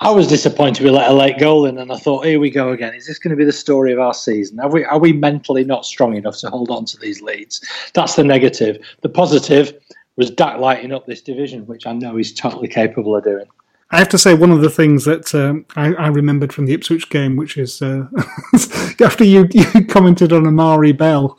[0.00, 2.70] I was disappointed we let a late goal in, and I thought, here we go
[2.70, 2.94] again.
[2.94, 4.60] Is this going to be the story of our season?
[4.60, 7.66] Are we are we mentally not strong enough to hold on to these leads?
[7.94, 8.84] That's the negative.
[9.00, 9.72] The positive
[10.16, 13.46] was Dack lighting up this division, which I know he's totally capable of doing.
[13.90, 16.74] I have to say, one of the things that um, I, I remembered from the
[16.74, 18.06] Ipswich game, which is uh,
[19.00, 21.38] after you, you commented on Amari Bell,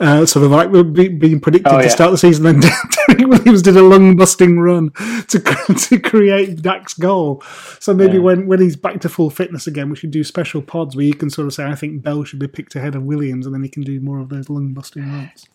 [0.00, 1.90] uh, sort of like be- being predicted Oh, to yeah.
[1.90, 4.90] start the season, then Derrick Williams did a lung busting run
[5.28, 5.38] to
[5.88, 7.42] to create Dack's goal.
[7.80, 8.20] So maybe Yeah.
[8.20, 11.14] when, when he's back to full fitness again, we should do special pods where you
[11.14, 13.62] can sort of say, I think Bell should be picked ahead of Williams, and then
[13.62, 15.46] he can do more of those lung busting runs.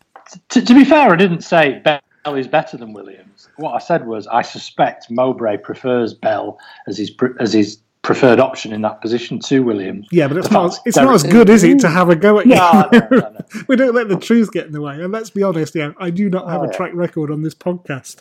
[0.50, 2.02] To, to be fair, I didn't say Bell
[2.36, 3.50] is better than Williams.
[3.58, 8.74] What I said was I suspect Mowbray prefers Bell as his as his preferred option
[8.74, 10.08] in that position to Williams.
[10.12, 12.16] Yeah, but it's The not it's Derek- not as good, is it, to have a
[12.16, 12.56] go at you?
[12.56, 13.39] No, no, no, no.
[13.70, 15.02] we don't let the truth get in the way.
[15.02, 16.74] And let's be honest, yeah, I do not have Oh, a yeah.
[16.74, 18.18] track record on this podcast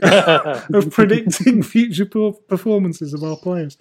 [0.74, 3.76] of predicting future per- performances of our players.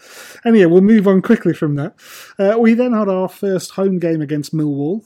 [0.46, 1.96] Anyway, we'll move on quickly from that.
[2.40, 5.06] Uh, we then had our first home game against Millwall.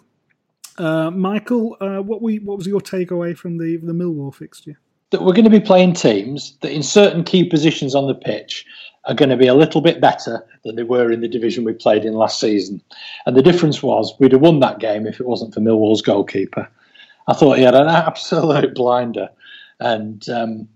[0.77, 4.79] Uh, Michael, uh, what we what was your takeaway from the the Millwall fixture?
[5.11, 8.65] that we're going to be playing teams that in certain key positions on the pitch
[9.05, 11.73] are going to be a little bit better than they were in the division we
[11.73, 12.81] played in last season.
[13.25, 16.67] And the difference was we'd have won that game if it wasn't for Millwall's goalkeeper.
[17.27, 19.29] I thought he had an absolute blinder.
[19.79, 20.67] And um,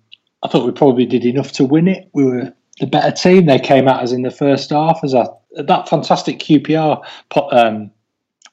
[0.43, 2.09] I thought we probably did enough to win it.
[2.13, 3.45] We were the better team.
[3.45, 7.03] They came at us in the first half as a, that fantastic QPR
[7.51, 7.91] um,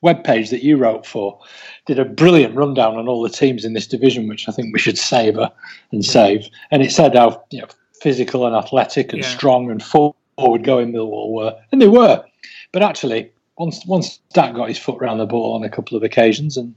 [0.03, 1.39] webpage that you wrote for
[1.87, 4.79] did a brilliant rundown on all the teams in this division, which I think we
[4.79, 5.51] should savour
[5.93, 6.49] and save.
[6.71, 7.69] And it said how you know
[8.01, 9.29] physical and athletic and Yeah.
[9.29, 12.25] strong and forward going Millwall were, and they were.
[12.73, 16.03] But actually, once once Dack got his foot around the ball on a couple of
[16.03, 16.75] occasions, and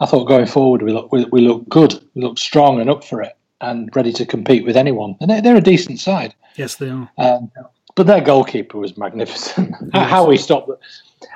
[0.00, 3.04] I thought going forward we look we, we look good, we look strong and up
[3.04, 5.16] for it, and ready to compete with anyone.
[5.20, 6.34] And they're, they're a decent side.
[6.56, 7.10] Yes, they are.
[7.18, 7.50] Um,
[7.96, 9.74] but their goalkeeper was magnificent.
[9.94, 10.68] How he stopped.
[10.70, 10.78] it.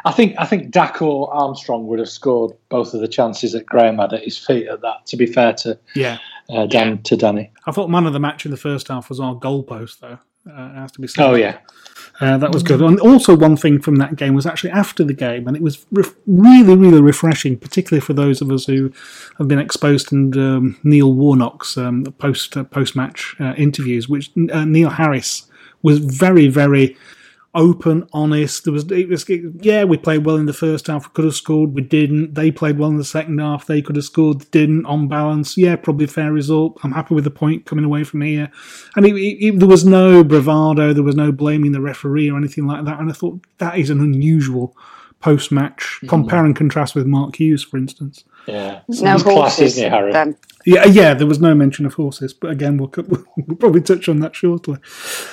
[0.05, 3.99] I think I think Dack Armstrong would have scored both of the chances that Graham
[3.99, 5.07] had at his feet at that.
[5.07, 6.19] To be fair to Yeah,
[6.51, 7.51] uh, Dan to Danny.
[7.67, 10.19] I thought man of the match in the first half was our goalpost, though.
[10.49, 11.25] Uh, it has to be said.
[11.25, 11.59] Oh yeah,
[12.21, 12.81] Uh, that was good.
[12.81, 15.85] And also, one thing from that game was actually after the game, and it was
[15.91, 18.91] ref- really, really refreshing, particularly for those of us who
[19.37, 24.31] have been exposed to um, Neil Warnock's um, post uh, post match uh, interviews, which
[24.53, 25.47] uh, Neil Harris
[25.83, 26.97] was very, very
[27.55, 28.65] open, honest.
[28.65, 29.29] There was, it was,
[29.61, 31.09] yeah, we played well in the first half.
[31.09, 32.35] We could have scored, we didn't.
[32.35, 33.67] They played well in the second half.
[33.67, 34.87] They could have scored, didn't.
[34.87, 36.79] On balance, yeah, probably a fair result.
[36.83, 38.51] I'm happy with the point coming away from here.
[38.97, 40.93] And it, it, there was no bravado.
[40.93, 43.01] There was no blaming the referee or anything like that.
[43.01, 44.77] And I thought that is an unusual
[45.21, 46.09] post-match mm.
[46.09, 48.25] compare and contrast with Mark Hughes, for instance.
[48.49, 48.81] Yeah.
[48.89, 49.73] No He's class, horses.
[49.73, 50.13] isn't he, Harry?
[50.13, 50.37] Then.
[50.67, 54.21] Yeah, yeah, there was no mention of horses, but again, we'll, we'll probably touch on
[54.21, 54.77] that shortly.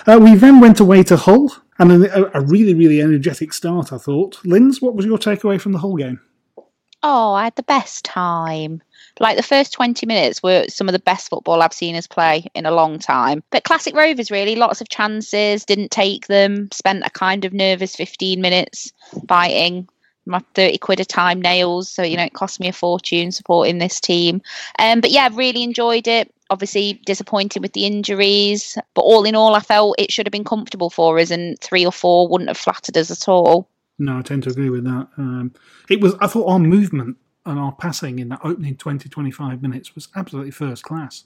[0.06, 3.98] Uh, we then went away to Hull, and a, a really, really energetic start, I
[3.98, 4.40] thought.
[4.46, 6.22] Linz, what was your takeaway from the Hull game?
[7.04, 8.82] Oh, I had the best time.
[9.20, 12.48] Like the first 20 minutes were some of the best football I've seen us play
[12.56, 13.44] in a long time.
[13.52, 17.96] But classic Rovers, really, lots of chances, didn't take them, spent a kind of nervous
[17.96, 18.92] 15 minutes
[19.28, 19.88] fighting.
[20.26, 21.90] My 30 quid a time nails.
[21.90, 24.42] So, you know, it cost me a fortune supporting this team.
[24.80, 26.34] Um, but yeah, really enjoyed it.
[26.50, 28.78] Obviously, disappointed with the injuries.
[28.94, 31.86] But all in all, I felt it should have been comfortable for us, and three
[31.86, 33.68] or four wouldn't have flattered us at all.
[33.98, 35.08] No, I tend to agree with that.
[35.18, 35.54] Um,
[35.90, 39.96] it was, I thought our movement and our passing in that opening 20, 25 minutes
[39.96, 41.24] was absolutely first class.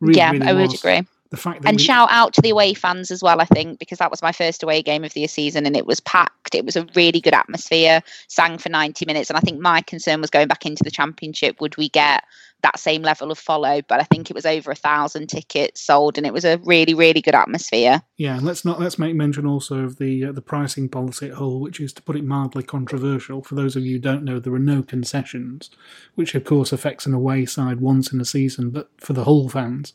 [0.00, 0.80] Really, yeah, really I would was.
[0.80, 1.06] agree.
[1.30, 3.98] The fact And we- shout out to the away fans as well, I think, because
[3.98, 6.54] that was my first away game of the season and it was packed.
[6.54, 9.30] It was a really good atmosphere, sang for 90 minutes.
[9.30, 12.24] And I think my concern was going back into the championship, would we get
[12.62, 16.18] that same level of follow, but I think it was over a thousand tickets sold,
[16.18, 18.02] and it was a really, really good atmosphere.
[18.16, 21.34] Yeah, and let's not let's make mention also of the uh, the pricing policy at
[21.34, 23.42] Hull, which is to put it mildly controversial.
[23.42, 25.70] For those of you who don't know, there are no concessions,
[26.14, 28.70] which of course affects an away side once in a season.
[28.70, 29.92] But for the Hull fans,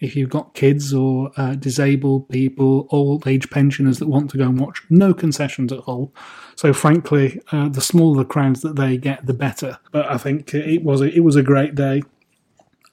[0.00, 4.44] if you've got kids or uh, disabled people, old age pensioners that want to go
[4.44, 6.14] and watch, no concessions at all.
[6.56, 9.78] So frankly, uh, the smaller the crowds that they get, the better.
[9.90, 12.02] But I think it was a, it was a great day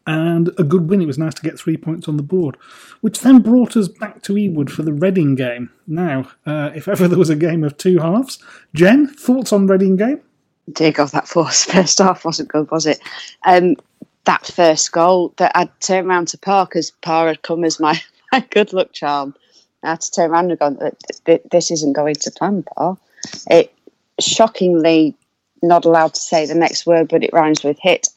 [0.08, 1.02] and a good win.
[1.02, 2.58] It was nice to get three points on the board,
[3.02, 5.72] which then brought us back to Ewood for the Reading game.
[5.88, 8.40] Now, uh, if ever there was a game of two halves,
[8.74, 10.22] Jen, thoughts on Reading game?
[10.72, 13.00] Dear God, that first, first half wasn't good, was it?
[13.46, 13.76] Um,
[14.26, 18.00] that first goal that I'd turn around to Parr because Parr had come as my,
[18.32, 19.36] my good luck charm.
[19.84, 22.98] I had to turn around and go, this isn't going to plan, Parr.
[23.50, 23.74] It
[24.20, 25.16] shockingly
[25.62, 28.10] not allowed to say the next word, but it rhymes with hit.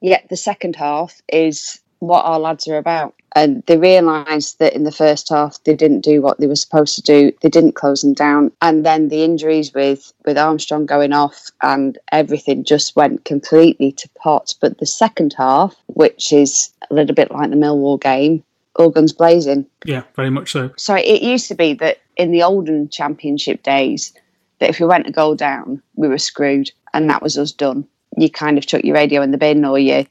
[0.00, 3.14] Yet the second half is what our lads are about.
[3.36, 6.96] And they realised that in the first half they didn't do what they were supposed
[6.96, 7.32] to do.
[7.40, 8.50] They didn't close them down.
[8.60, 14.08] And then the injuries with, with Armstrong going off and everything just went completely to
[14.18, 14.52] pot.
[14.60, 18.42] But the second half, which is a little bit like the Millwall game,
[18.76, 19.64] all guns blazing.
[19.84, 20.70] Yeah, very much so.
[20.76, 24.12] So it used to be that in the olden championship days,
[24.58, 27.86] that if we went a goal down, we were screwed, and that was us done.
[28.16, 30.06] You kind of chuck your radio in the bin, or you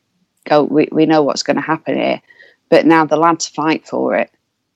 [0.46, 2.22] go, we, we know what's going to happen here.
[2.70, 4.32] But now the lads fight for it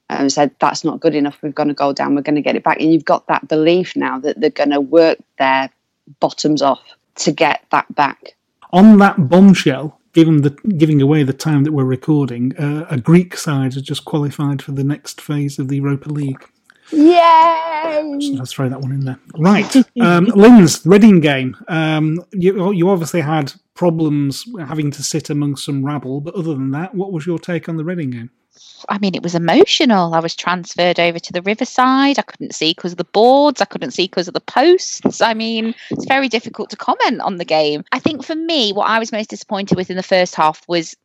[0.10, 1.38] and said, that's not good enough.
[1.42, 2.16] We've got to go down.
[2.16, 2.80] We're going to get it back.
[2.80, 5.70] And you've got that belief now that they're going to work their
[6.20, 6.84] bottoms off
[7.16, 8.36] to get that back.
[8.72, 13.38] On that bombshell, given the giving away the time that we're recording, uh, a Greek
[13.38, 16.50] side has just qualified for the next phase of the Europa League.
[16.92, 18.18] Yay!
[18.20, 19.20] So let's throw that one in there.
[19.38, 21.58] Right, um, Linz Reading game.
[21.68, 26.72] Um, you, you obviously had problems having to sit amongst some rabble, but other than
[26.72, 28.32] that, what was your take on the Reading game?
[28.88, 30.14] I mean, it was emotional.
[30.14, 32.18] I was transferred over to the Riverside.
[32.18, 33.60] I couldn't see because of the boards.
[33.60, 35.22] I couldn't see because of the posts.
[35.22, 37.84] I mean, it's very difficult to comment on the game.
[37.92, 40.96] I think for me, what I was most disappointed with in the first half was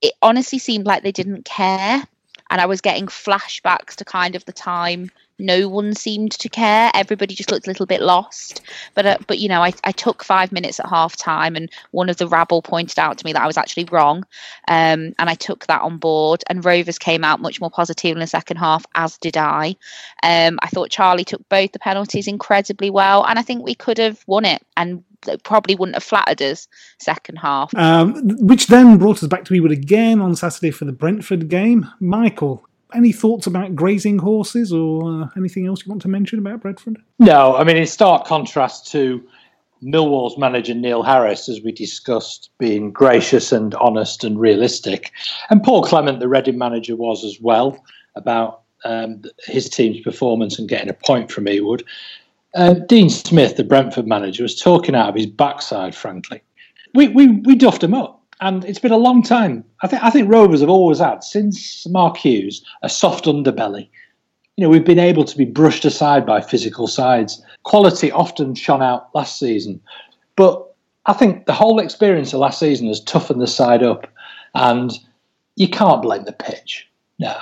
[0.00, 2.02] it honestly seemed like they didn't care
[2.50, 6.90] and I was getting flashbacks to kind of the time no one seemed to care.
[6.94, 8.62] Everybody just looked a little bit lost.
[8.94, 12.08] But uh, but you know, I, I took five minutes at half time, and one
[12.08, 14.24] of the rabble pointed out to me that I was actually wrong,
[14.68, 16.42] um, and I took that on board.
[16.48, 19.76] And Rovers came out much more positive in the second half, as did I.
[20.22, 23.98] Um, I thought Charlie took both the penalties incredibly well, and I think we could
[23.98, 24.62] have won it.
[24.76, 25.04] And
[25.42, 26.68] probably wouldn't have flattered us
[26.98, 27.74] second half.
[27.74, 31.86] Um, which then brought us back to Ewood again on Saturday for the Brentford game.
[32.00, 32.64] Michael,
[32.94, 36.98] any thoughts about grazing horses or uh, anything else you want to mention about Brentford?
[37.18, 39.22] No, I mean, in stark contrast to
[39.82, 45.12] Millwall's manager Neil Harris, as we discussed, being gracious and honest and realistic,
[45.50, 47.84] and Paul Clement, the Reading manager, was as well
[48.14, 51.82] about um, his team's performance and getting a point from Ewood.
[52.54, 55.94] Uh, Dean Smith, the Brentford manager, was talking out of his backside.
[55.94, 56.40] Frankly,
[56.94, 59.64] we we we duffed him up, and it's been a long time.
[59.82, 63.88] I think I think Rovers have always had since Mark Hughes a soft underbelly.
[64.56, 67.42] You know, we've been able to be brushed aside by physical sides.
[67.64, 69.80] Quality often shone out last season,
[70.34, 70.66] but
[71.06, 74.06] I think the whole experience of last season has toughened the side up,
[74.54, 74.92] and
[75.56, 76.88] you can't blame the pitch.
[77.18, 77.36] No,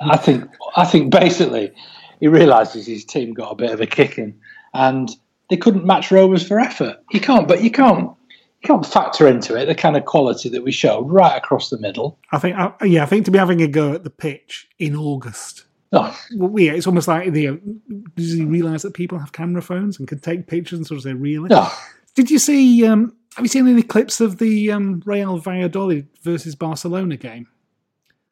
[0.00, 1.72] I think I think basically
[2.20, 4.38] he realises his team got a bit of a kicking,
[4.74, 5.10] and
[5.48, 7.02] they couldn't match Rovers for effort.
[7.12, 8.10] You can't, but you can't.
[8.62, 11.78] You can't factor into it the kind of quality that we showed right across the
[11.78, 12.18] middle.
[12.32, 14.96] I think, uh, yeah, I think to be having a go at the pitch in
[14.96, 15.64] August.
[15.92, 16.18] Oh.
[16.36, 17.48] Well, yeah, it's almost like the.
[17.48, 17.56] Uh,
[18.16, 21.04] does he realise that people have camera phones and can take pictures and sort of
[21.04, 21.72] say, "Really?" Oh.
[22.14, 22.84] Did you see?
[22.86, 27.46] Um, have you seen any clips of the um, Real Valladolid versus Barcelona game?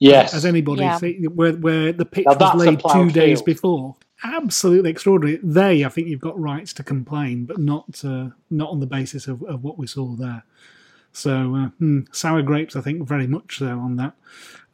[0.01, 0.33] Yes.
[0.33, 0.99] Has anybody Yeah.
[0.99, 3.97] seen where where the pitch Now was laid two ploughed days before?
[4.25, 5.39] Absolutely extraordinary.
[5.43, 9.29] They, I think, you've got rights to complain, but not uh, not on the basis
[9.29, 10.45] of, of what we saw there.
[11.13, 14.15] So uh, hmm, sour grapes, I think, very much so on that.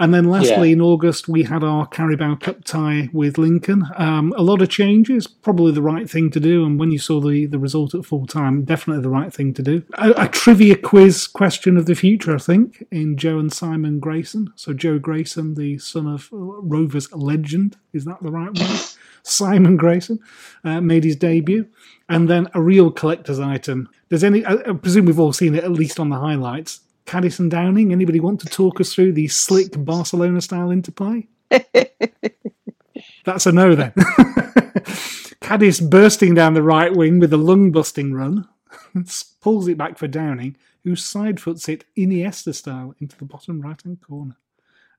[0.02, 0.74] And then lastly, Yeah.
[0.74, 3.84] in August, we had our Carabao Cup tie with Lincoln.
[3.96, 6.64] Um, a lot of changes, probably the right thing to do.
[6.66, 9.62] And when you saw the, the result at full time, definitely the right thing to
[9.62, 9.84] do.
[9.94, 14.52] A, a trivia quiz question of the future, I think, in Joe and Simon Grayson.
[14.56, 18.78] So Joe Grayson, the son of Rovers legend, is that the right one?
[19.22, 20.18] Simon Grayson
[20.64, 21.68] uh, made his debut,
[22.08, 23.88] and then a real collector's item.
[24.10, 24.44] Does any?
[24.44, 26.80] I, I presume we've all seen it at least on the highlights.
[27.06, 27.92] Caddis and Downing.
[27.92, 31.28] Anybody want to talk us through the slick Barcelona style interplay?
[33.24, 33.92] That's a no then.
[35.40, 38.48] Caddis bursting down the right wing with a lung busting run.
[39.40, 43.80] pulls it back for Downing, who side foots it Iniesta style into the bottom right
[43.82, 44.36] hand corner.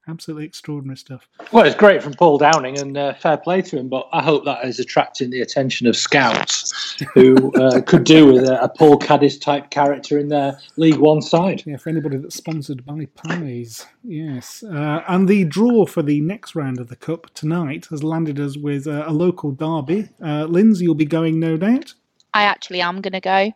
[0.06, 1.30] Absolutely extraordinary stuff.
[1.54, 3.88] Well, it's great from Paul Downing, and uh, fair play to him.
[3.88, 8.44] But I hope that is attracting the attention of scouts who uh, could do with
[8.44, 11.64] a, a Paul Caddis type character in their League One side.
[11.66, 14.62] Yeah, for anybody that's sponsored by Pies, yes.
[14.62, 18.58] Uh, and the draw for the next round of the Cup tonight has landed us
[18.58, 20.10] with uh, a local derby.
[20.22, 21.94] Uh, Lindsay, you'll be going, no doubt.
[22.34, 23.54] I actually am going to go.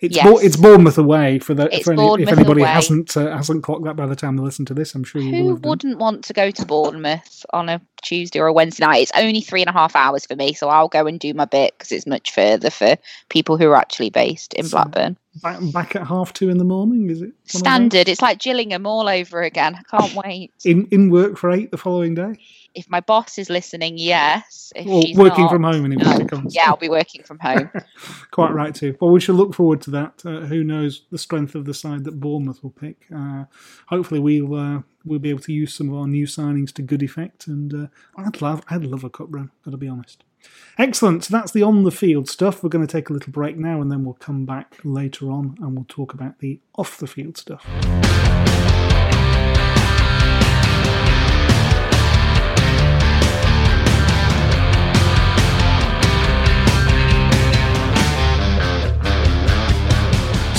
[0.00, 0.26] It's Yes.
[0.26, 2.70] Bour- it's Bournemouth away for the It's for any, if anybody away.
[2.70, 4.94] hasn't uh, hasn't clocked that by the time they listen to this.
[4.94, 8.52] I'm sure you Who wouldn't want to go to Bournemouth on a Tuesday or a
[8.52, 9.02] Wednesday night?
[9.02, 11.44] It's only three and a half hours for me, so I'll go and do my
[11.44, 12.96] bit because it's much further for
[13.28, 15.16] people who are actually based in So- Blackburn.
[15.42, 17.26] Back, back at half two in the morning, is it?
[17.26, 17.60] one of those?
[17.60, 18.08] Standard.
[18.08, 19.76] It's like Gillingham all over again.
[19.78, 20.50] I can't wait.
[20.64, 22.34] In in work for eight the following day.
[22.74, 24.72] If my boss is listening, yes.
[24.76, 26.10] If Or working not, from home no.
[26.12, 27.68] it becomes- Yeah, I'll be working from home.
[28.30, 28.96] Quite right too.
[29.00, 30.22] Well, we shall look forward to that.
[30.24, 33.06] Uh, who knows the strength of the side that Bournemouth will pick?
[33.14, 33.44] Uh,
[33.88, 37.02] hopefully, we'll uh, we'll be able to use some of our new signings to good
[37.02, 37.46] effect.
[37.48, 39.50] And uh, I'd love I'd love a cup run.
[39.64, 40.22] Got to be honest.
[40.78, 41.24] Excellent.
[41.24, 42.62] So that's the on the field stuff.
[42.62, 45.56] We're going to take a little break now, and then we'll come back later on
[45.60, 47.66] and we'll talk about the off the field stuff.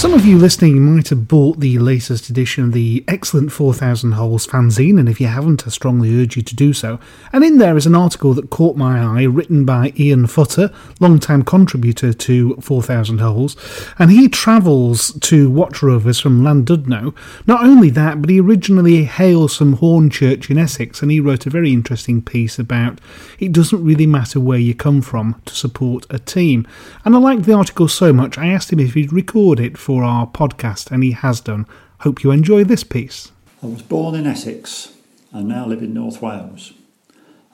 [0.02, 4.48] Some of you listening might have bought the latest edition of the excellent 4000 Holes
[4.48, 7.00] fanzine, and if you haven't, I strongly urge you to do so.
[7.32, 11.44] And in there is an article that caught my eye, written by Ian Futter, long-time
[11.44, 13.56] contributor to 4000 Holes,
[14.00, 17.14] and he travels to watch rovers from Llandudno.
[17.46, 21.52] Not only that, but he originally hails from Hornchurch in Essex, and he wrote a
[21.52, 23.00] very interesting piece about
[23.38, 26.68] it doesn't really matter where you come from to support a team.
[27.06, 29.91] And I liked the article so much, I asked him if he'd record it for
[30.00, 31.68] our podcast, and he has done.
[32.00, 33.32] Hope you enjoy this piece.
[33.62, 34.94] I was born in Essex
[35.32, 36.74] and now live in North Wales.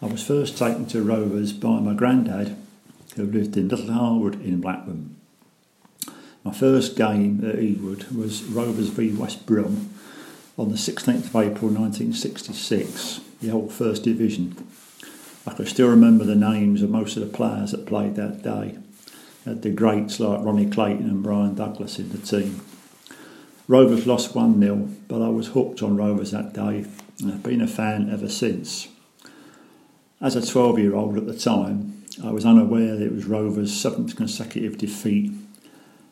[0.02, 2.56] I was first taken to Rovers by my granddad,
[3.16, 5.16] who lived in Little Harwood in Blackburn.
[6.44, 9.90] My first game at Ewood was Rovers v West Brom
[10.58, 14.56] on the 16th of April 1966, the old First Division.
[15.46, 18.78] I can still remember the names of most of the players that played that day.
[19.48, 22.60] Had the greats like Ronnie Clayton and Bryan Douglas in the team.
[23.70, 26.86] Rovers lost 1 0, but I was hooked on Rovers that day
[27.22, 28.90] and I've been a fan ever since.
[30.20, 33.72] As a 12 year old at the time, I was unaware that it was Rovers'
[33.72, 35.32] seventh consecutive defeat,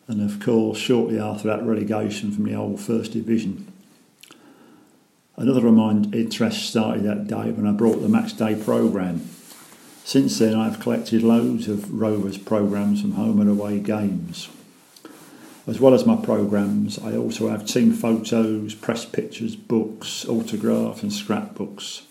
[0.07, 3.69] and of course, shortly after that relegation from the old First Division.
[5.35, 9.27] Another of my interests started that day when I brought the match day programme.
[10.05, 14.49] Since then, I've collected loads of Rovers programmes from home and away games.
[15.65, 21.11] As well as my programmes, I also have team photos, press pictures, books, autographs, and
[21.11, 22.03] scrapbooks.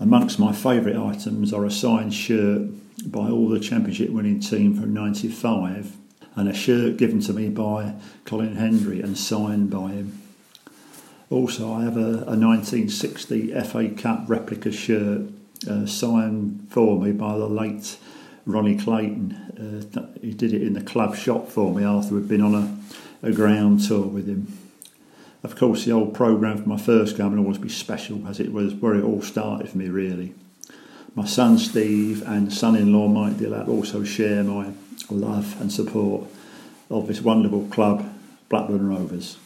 [0.00, 2.62] Amongst my favourite items are a signed shirt
[3.06, 5.96] by all the championship winning team from 95
[6.34, 10.20] and a shirt given to me by Colin Hendry and signed by him.
[11.30, 15.30] Also, I have a, a 1960 FA Cup replica shirt
[15.68, 17.96] uh, signed for me by the late
[18.46, 19.32] Ronnie Clayton.
[19.94, 23.28] Uh, he did it in the club shop for me after we'd been on a,
[23.28, 24.56] a ground tour with him.
[25.42, 28.52] Of course, the old programme for my first game will always be special as it
[28.52, 30.34] was where it all started for me, really.
[31.14, 34.72] My son Steve and son in law Mike Dillap also share my
[35.10, 36.28] love and support
[36.90, 38.06] of this wonderful club,
[38.48, 39.38] Blackburn Rovers.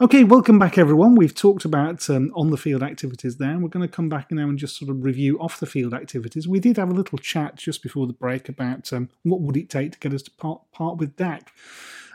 [0.00, 1.14] Okay, welcome back, everyone.
[1.14, 3.58] We've talked about um, on the field activities there.
[3.58, 6.48] We're going to come back now and just sort of review off the field activities.
[6.48, 9.68] We did have a little chat just before the break about um, what would it
[9.68, 11.52] take to get us to part, part with Dack.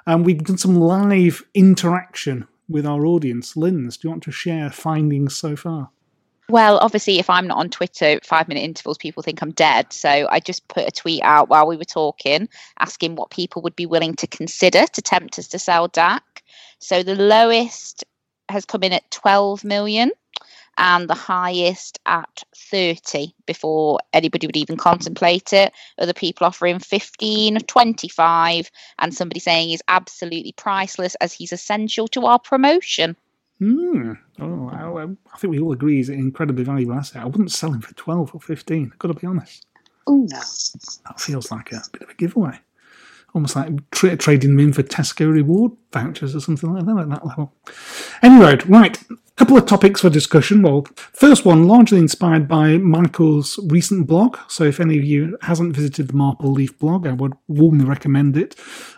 [0.08, 3.56] Um, we've done some live interaction with our audience.
[3.56, 5.92] Linz, do you want to share findings so far?
[6.50, 9.94] Well, obviously, if I'm not on Twitter, five minute intervals, people think I'm dead.
[9.94, 12.50] So I just put a tweet out while we were talking,
[12.80, 16.37] asking what people would be willing to consider to tempt us to sell Dack.
[16.80, 18.04] So the lowest
[18.50, 20.12] has come in at 12 million
[20.78, 25.74] and the highest at 30 before anybody would even contemplate it.
[25.98, 32.26] Other people offering 15, 25, and somebody saying he's absolutely priceless as he's essential to
[32.26, 33.16] our promotion.
[33.60, 34.14] Hmm.
[34.40, 35.04] Oh, I,
[35.34, 37.24] I think we all agree he's an incredibly valuable asset.
[37.24, 39.66] I wouldn't sell him for 12 or 15, I've got to be honest.
[40.06, 40.42] Oh, no.
[41.08, 42.60] That feels like a bit of a giveaway.
[43.38, 47.10] Almost like tra- trading them in for Tesco reward vouchers or something like that at
[47.10, 47.54] that level.
[48.24, 50.64] Anyway, right, a couple of topics for discussion.
[50.64, 54.40] Well, first one, largely inspired by Michael's recent blog.
[54.48, 58.36] So if any of you hasn't visited the Maple Leaf blog, I would warmly recommend
[58.38, 58.56] it.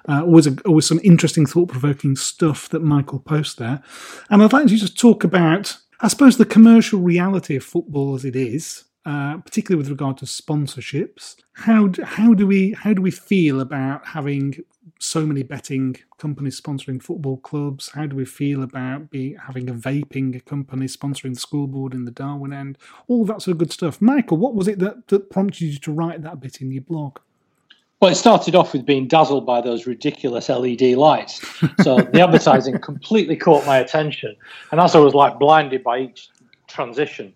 [0.08, 3.84] Uh, always, a, always some interesting, thought-provoking stuff that Michael posts there.
[4.30, 8.24] And I'd like to just talk about, I suppose, the commercial reality of football as
[8.24, 11.36] it is uh, particularly with regard to sponsorships.
[11.54, 14.64] How do, how do we how do we feel about having
[15.00, 17.90] so many betting companies sponsoring football clubs?
[17.90, 22.06] How do we feel about being having a vaping company sponsoring the school board in
[22.06, 22.78] the Darwin end?
[23.08, 24.02] All that sort of good stuff.
[24.02, 27.20] Michael, what was it that, that prompted you to write that bit in your blog?
[28.02, 31.46] Well, it started off with being dazzled by those ridiculous LED lights.
[31.82, 34.38] So the advertising completely caught my attention.
[34.72, 36.30] And as I was like blinded by each
[36.68, 37.34] transition,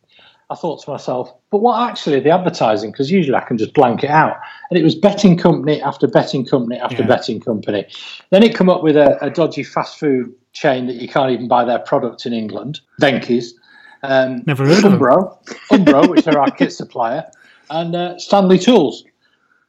[0.50, 2.92] I thought to myself, but what actually the advertising?
[2.92, 4.38] Because usually I can just blank it out.
[4.70, 7.08] And it was betting company after betting company after yeah.
[7.08, 7.86] betting company.
[8.30, 11.48] Then it come up with a, a, dodgy fast food chain that you can't even
[11.48, 13.56] buy their product in England, Venky's.
[14.04, 17.26] Um, Never heard Umbro, of Umbro, which are our kit supplier,
[17.70, 19.06] and uh, Stanley Tools.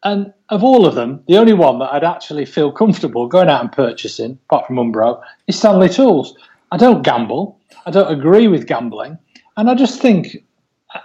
[0.03, 3.63] And of all of them, the only one that I'd actually feel comfortable going out
[3.63, 6.37] and purchasing, apart from Umbro, is Stanley Tools.
[6.73, 7.59] I don't gamble.
[7.87, 9.17] I don't agree with gambling.
[9.57, 10.37] And I just think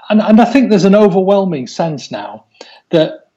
[0.10, 2.46] and, and I think there's an overwhelming sense now
[2.90, 3.30] that,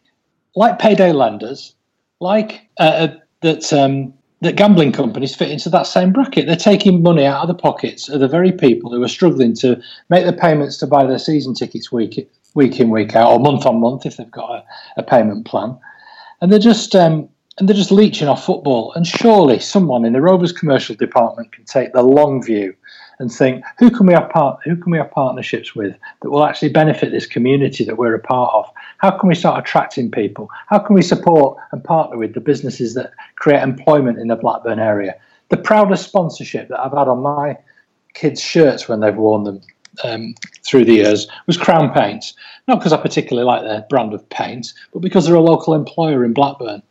[0.54, 1.74] like payday lenders,
[2.20, 6.46] like uh, uh, that, um, that gambling companies fit into that same bracket.
[6.46, 9.80] They're taking money out of the pockets of the very people who are struggling to
[10.10, 13.64] make the payments to buy their season tickets week week in week out or month
[13.64, 14.64] on month if they've got a,
[14.98, 15.78] a payment plan,
[16.40, 17.28] and they're just um,
[17.58, 18.92] and they're just leeching off football.
[18.94, 22.74] And surely someone in the Rovers commercial department can take the long view
[23.18, 26.44] and think who can we have part who can we have partnerships with that will
[26.44, 28.70] actually benefit this community that we're a part of?
[28.98, 30.48] How can we start attracting people?
[30.68, 34.78] How can we support and partner with the businesses that create employment in the blackburn
[34.78, 35.14] area?
[35.48, 37.58] The proudest sponsorship that i've had on my
[38.14, 39.60] kids shirts when they've worn them
[40.04, 40.34] um,
[40.64, 42.34] through the years was crown paints.
[42.68, 46.24] Not because i particularly like their brand of paint but because they're a local employer
[46.24, 46.82] in blackburn.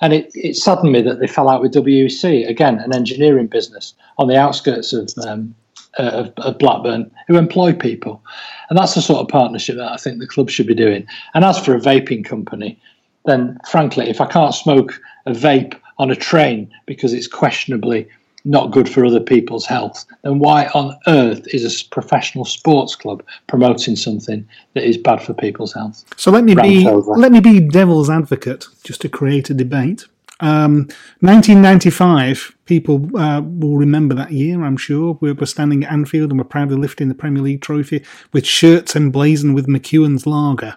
[0.00, 3.94] And it, it saddened me that they fell out with WEC, again, an engineering business
[4.18, 5.54] on the outskirts of um,
[5.98, 8.22] Uh, of, of, Blackburn who employ people.
[8.68, 11.06] And that's the sort of partnership that I think the club should be doing.
[11.32, 12.78] And as for a vaping company,
[13.24, 18.06] then frankly, if I can't smoke a vape on a train because it's questionably
[18.44, 23.22] not good for other people's health, then why on earth is a professional sports club
[23.48, 26.04] promoting something that is bad for people's health?
[26.16, 30.06] So let me be let me be devil's advocate just to create a debate.
[30.40, 30.88] Um,
[31.20, 35.16] 1995, people uh, will remember that year, I'm sure.
[35.20, 38.94] We were standing at Anfield and we're proudly lifting the Premier League trophy with shirts
[38.94, 40.76] emblazoned with McEwan's lager.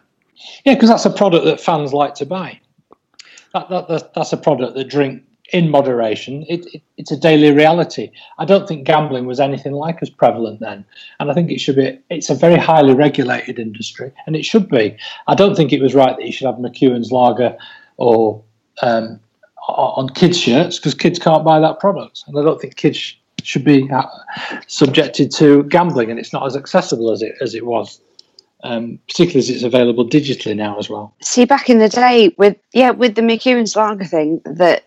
[0.65, 2.59] Yeah, because that's a product that fans like to buy.
[3.53, 6.45] That, that, that, that's a product that drink in moderation.
[6.47, 8.11] It, it, it's a daily reality.
[8.37, 10.85] I don't think gambling was anything like as prevalent then,
[11.19, 11.99] and I think it should be.
[12.09, 14.95] It's a very highly regulated industry, and it should be.
[15.27, 17.57] I don't think it was right that you should have McEwan's lager
[17.97, 18.43] or
[18.81, 19.19] um,
[19.67, 23.63] on kids' shirts because kids can't buy that product, and I don't think kids should
[23.63, 24.03] be uh,
[24.67, 28.01] subjected to gambling, and it's not as accessible as it as it was.
[28.61, 31.15] Um, particularly as it's available digitally now as well.
[31.21, 34.83] See, back in the day, with yeah, with the McEwan's lager thing, that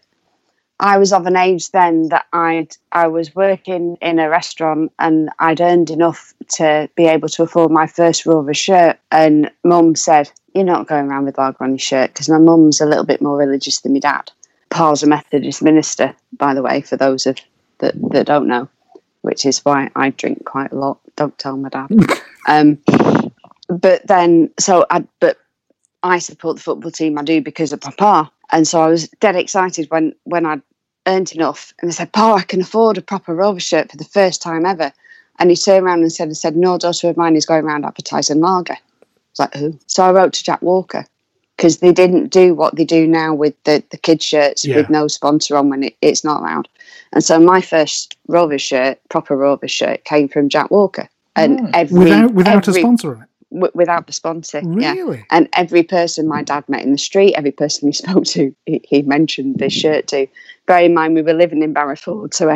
[0.82, 5.30] I was of an age then that I'd I was working in a restaurant and
[5.38, 8.98] I'd earned enough to be able to afford my first Rover shirt.
[9.10, 12.80] And Mum said, "You're not going around with lager on your shirt," because my mum's
[12.80, 14.32] a little bit more religious than my dad.
[14.72, 17.38] Pa's a Methodist minister, by the way, for those of
[17.78, 18.68] that, that don't know,
[19.20, 20.98] which is why I drink quite a lot.
[21.16, 21.90] Don't tell my dad.
[22.48, 22.78] um,
[23.68, 25.38] but then, so I, but
[26.02, 27.18] I support the football team.
[27.18, 30.60] I do because of Papa, and so I was dead excited when when I
[31.06, 34.04] earned enough, and I said, "Pa, I can afford a proper Rover shirt for the
[34.04, 34.92] first time ever."
[35.38, 37.84] And he turned around and said, "and said no daughter of mine is going around
[37.84, 38.78] advertising lager." I
[39.32, 41.06] was like, "Who?" So I wrote to Jack Walker,
[41.56, 44.76] because they didn't do what they do now with the, the kid shirts yeah.
[44.76, 46.68] with no sponsor on when it, it's not allowed.
[47.12, 51.08] And so my first Rover shirt, proper Rover shirt, came from Jack Walker.
[51.36, 51.70] And oh.
[51.74, 53.28] every without without every, a sponsor on it.
[53.52, 55.18] W- without the sponsor, really?
[55.18, 55.24] Yeah.
[55.30, 58.80] And every person my dad met in the street, every person he spoke to, he,
[58.84, 60.26] he mentioned this shirt to.
[60.66, 62.54] Bear in mind, we were living in Barrowford, so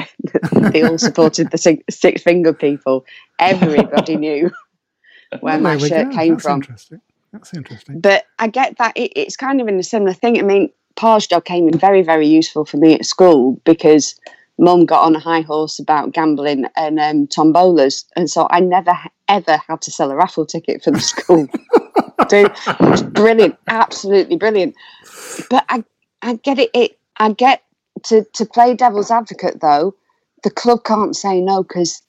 [0.71, 3.05] they all supported the six, six finger people.
[3.41, 4.51] Everybody knew
[5.41, 6.17] where my shirt go.
[6.17, 6.61] came That's from.
[6.61, 7.01] Interesting.
[7.37, 8.01] That's interesting.
[8.01, 10.39] But I get that it, it's kind of in a similar thing.
[10.39, 14.19] I mean, dog came in very, very useful for me at school because
[14.59, 18.05] mum got on a high horse about gambling and um, tombolas.
[18.17, 18.97] And so I never,
[19.29, 21.47] ever had to sell a raffle ticket for the school.
[22.29, 24.75] Dude, it was brilliant, absolutely brilliant.
[25.51, 25.85] But I,
[26.23, 26.71] I get it.
[26.73, 27.63] It I get
[28.05, 29.95] to to play devil's advocate though.
[30.43, 32.03] The club can't say no because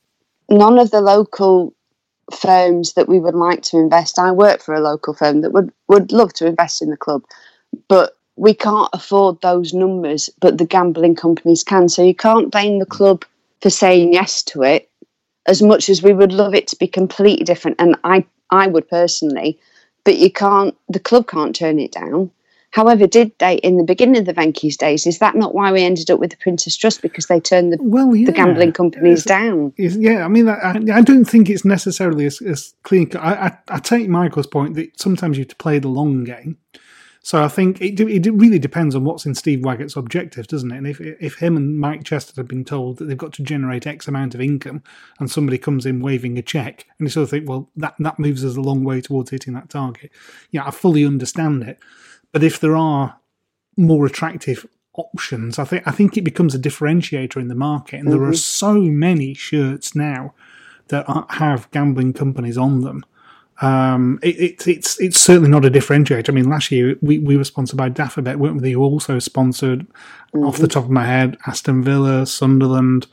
[0.49, 1.75] none of the local
[2.33, 4.19] firms that we would like to invest.
[4.19, 7.23] I work for a local firm that would would love to invest in the club,
[7.87, 10.29] but we can't afford those numbers.
[10.39, 11.89] But the gambling companies can.
[11.89, 13.25] So you can't blame the club
[13.61, 14.89] for saying yes to it.
[15.47, 18.89] As much as we would love it to be completely different, and I I would
[18.89, 19.59] personally,
[20.03, 20.75] but you can't.
[20.89, 22.31] The club can't turn it down.
[22.77, 25.07] However, did they in the beginning of the Venky's days?
[25.07, 27.79] Is that not why we ended up with the Prince's Trust because they turned the,
[27.81, 28.27] well, yeah.
[28.27, 29.73] the gambling companies down?
[29.77, 33.09] yeah, I mean, I, I don't think it's necessarily as, as clean.
[33.17, 36.59] I, I, I take Michael's point that sometimes you have to play the long game.
[37.23, 40.77] So I think it, it really depends on what's in Steve Waggott's objective, doesn't it?
[40.77, 43.87] And if if him and Mike Cheston have been told that they've got to generate
[43.87, 44.83] X amount of income,
[45.19, 48.19] and somebody comes in waving a check, and you sort of think, well, that that
[48.19, 50.11] moves us a long way towards hitting that target.
[50.51, 51.79] Yeah, I fully understand it.
[52.37, 53.19] But if there are
[53.75, 58.07] more attractive options, I think I think it becomes a differentiator in the market, and
[58.07, 58.17] mm-hmm.
[58.17, 58.35] there are mm-hmm.
[58.35, 60.33] so many shirts now
[60.89, 63.03] that are, have gambling companies on them
[63.61, 66.29] um, it, it, it's it's certainly not a differentiator.
[66.29, 68.71] I mean, last year we, we were sponsored by Dafabet, weren't we?
[68.71, 70.45] Who also sponsored, mm-hmm.
[70.45, 73.07] off the top of my head, Aston Villa, Sunderland.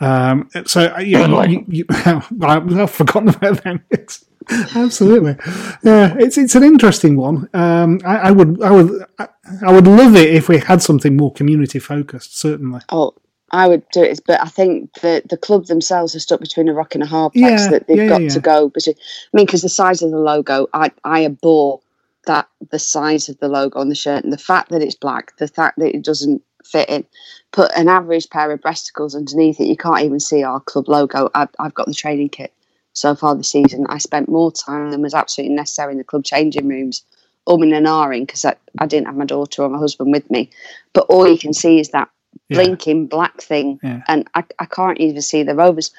[0.00, 3.84] Um, so yeah, you, you, I've forgotten about them.
[3.90, 4.24] It's,
[4.74, 5.36] absolutely,
[5.82, 6.14] yeah.
[6.18, 7.48] It's it's an interesting one.
[7.52, 11.32] Um, I, I, would I would I would love it if we had something more
[11.32, 12.38] community focused.
[12.38, 12.80] Certainly.
[12.90, 13.14] Oh,
[13.50, 16.74] I would do it, but I think the the club themselves are stuck between a
[16.74, 18.28] rock and a hard place yeah, that they've yeah, got yeah.
[18.28, 18.68] to go.
[18.68, 18.94] But I
[19.32, 21.80] mean, because the size of the logo, I I abhor
[22.26, 25.36] that the size of the logo on the shirt and the fact that it's black,
[25.38, 27.04] the fact that it doesn't fit in.
[27.52, 31.30] Put an average pair of breasticles underneath it, you can't even see our club logo.
[31.34, 32.52] I've, I've got the training kit
[32.96, 33.86] so far this season.
[33.88, 37.04] I spent more time than was absolutely necessary in the club changing rooms,
[37.46, 40.50] umming and ahhing because I, I didn't have my daughter or my husband with me.
[40.94, 42.08] But all you can see is that
[42.48, 43.08] blinking yeah.
[43.08, 44.02] black thing, yeah.
[44.08, 45.92] and I, I can't even see the Rovers.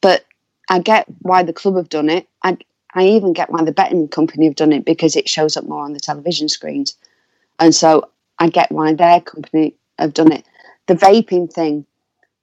[0.00, 0.24] But
[0.70, 2.28] I get why the club have done it.
[2.44, 2.56] I
[2.94, 5.82] I even get why the betting company have done it because it shows up more
[5.82, 6.96] on the television screens,
[7.58, 10.44] and so I get why their company have done it.
[10.86, 11.84] The vaping thing,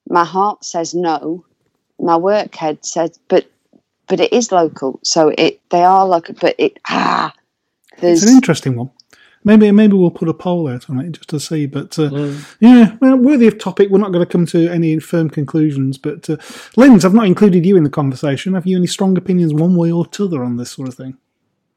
[0.09, 1.45] my heart says no,
[1.97, 3.49] my work head says, but
[4.11, 7.33] but it is local, so it they are local, but it ah.
[7.99, 8.91] It's an interesting one.
[9.45, 11.65] Maybe maybe we'll put a poll out on it just to see.
[11.65, 12.55] But uh, mm.
[12.59, 13.89] yeah, well, worthy of topic.
[13.89, 15.97] We're not going to come to any firm conclusions.
[15.97, 16.35] But uh,
[16.75, 18.53] Linz, I've not included you in the conversation.
[18.53, 21.17] Have you any strong opinions one way or t'other on this sort of thing?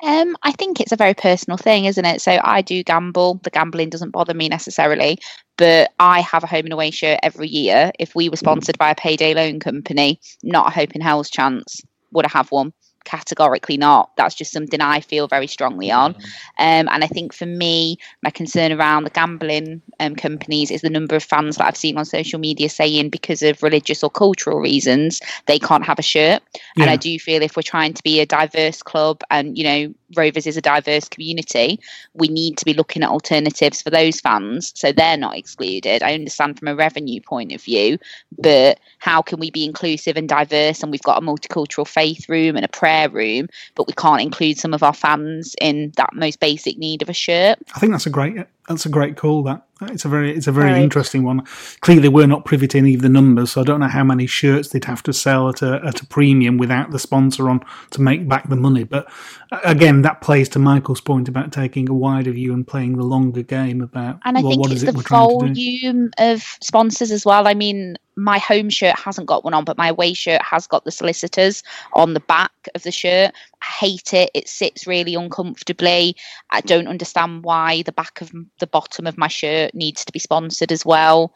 [0.03, 2.21] Um, I think it's a very personal thing, isn't it?
[2.21, 3.35] So I do gamble.
[3.45, 5.21] The gambling doesn't bother me necessarily,
[5.57, 7.93] but I have a home and away shirt every year.
[8.01, 11.81] If we were sponsored by a payday loan company, not a hope in hell's chance
[12.15, 12.73] would I have one
[13.05, 14.11] categorically not.
[14.17, 16.15] That's just something I feel very strongly on.
[16.59, 20.91] Um, and I think for me, my concern around the gambling um, companies is the
[20.91, 24.59] number of fans that I've seen on social media saying because of religious or cultural
[24.59, 26.43] reasons they can't have a shirt.
[26.77, 26.85] Yeah.
[26.85, 29.95] And I do feel if we're trying to be a diverse club and, you know,
[30.17, 31.81] Rovers is a diverse community,
[32.15, 36.03] we need to be looking at alternatives for those fans so they're not excluded.
[36.03, 37.99] I understand from a revenue point of view,
[38.39, 42.57] but how can we be inclusive and diverse and we've got a multicultural faith room
[42.57, 46.41] and a prayer room, but we can't include some of our fans in that most
[46.41, 47.59] basic need of a shirt?
[47.75, 48.37] I think that's a great
[48.69, 49.43] that's a great call.
[49.43, 50.83] That it's a very it's a very right.
[50.83, 51.45] interesting one.
[51.81, 54.27] Clearly, we're not privy to any of the numbers, so I don't know how many
[54.27, 57.61] shirts they'd have to sell at a at a premium without the sponsor on
[57.91, 58.85] to make back the money.
[58.85, 59.11] But
[59.53, 63.05] uh, again, that plays to Michael's point about taking a wider view and playing the
[63.05, 64.21] longer game about.
[64.25, 65.55] And I well, think what it's it the we're trying to do?
[65.55, 67.47] volume of sponsors as well.
[67.47, 70.85] I mean, my home shirt hasn't got one on, but my away shirt has got
[70.85, 71.63] the solicitors
[71.95, 73.33] on the back of the shirt.
[73.65, 74.31] I hate it.
[74.35, 76.17] It sits really uncomfortably.
[76.51, 80.19] I don't understand why the back of the bottom of my shirt needs to be
[80.19, 81.33] sponsored as well.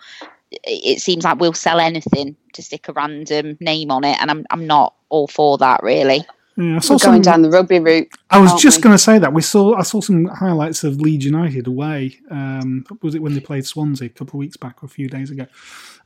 [0.51, 4.47] It seems like we'll sell anything to stick a random name on it, and I'm
[4.51, 6.25] I'm not all for that really.
[6.57, 8.09] Yeah, We're some, going down the rugby route.
[8.31, 9.75] I was just going to say that we saw.
[9.75, 12.19] I saw some highlights of Leeds United away.
[12.31, 15.09] Um, was it when they played Swansea a couple of weeks back or a few
[15.09, 15.47] days ago?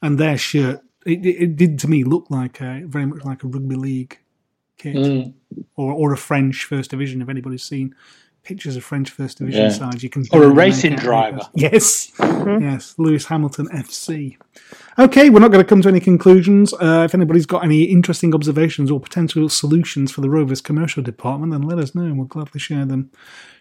[0.03, 3.47] And their shirt, it, it did to me look like a very much like a
[3.47, 4.19] rugby league
[4.79, 5.35] kit mm.
[5.77, 7.23] or or a French First Division.
[7.23, 7.95] If anybody's seen
[8.45, 9.69] pictures of French First Division Yeah.
[9.71, 11.37] sides, you can Or a racing make out driver.
[11.55, 12.13] who it is.
[12.19, 14.37] Yes, yes, Lewis Hamilton FC.
[14.99, 16.75] Okay, we're not going to come to any conclusions.
[16.75, 21.53] Uh, if anybody's got any interesting observations or potential solutions for the Rovers commercial department,
[21.53, 23.11] then let us know, and we'll gladly share them.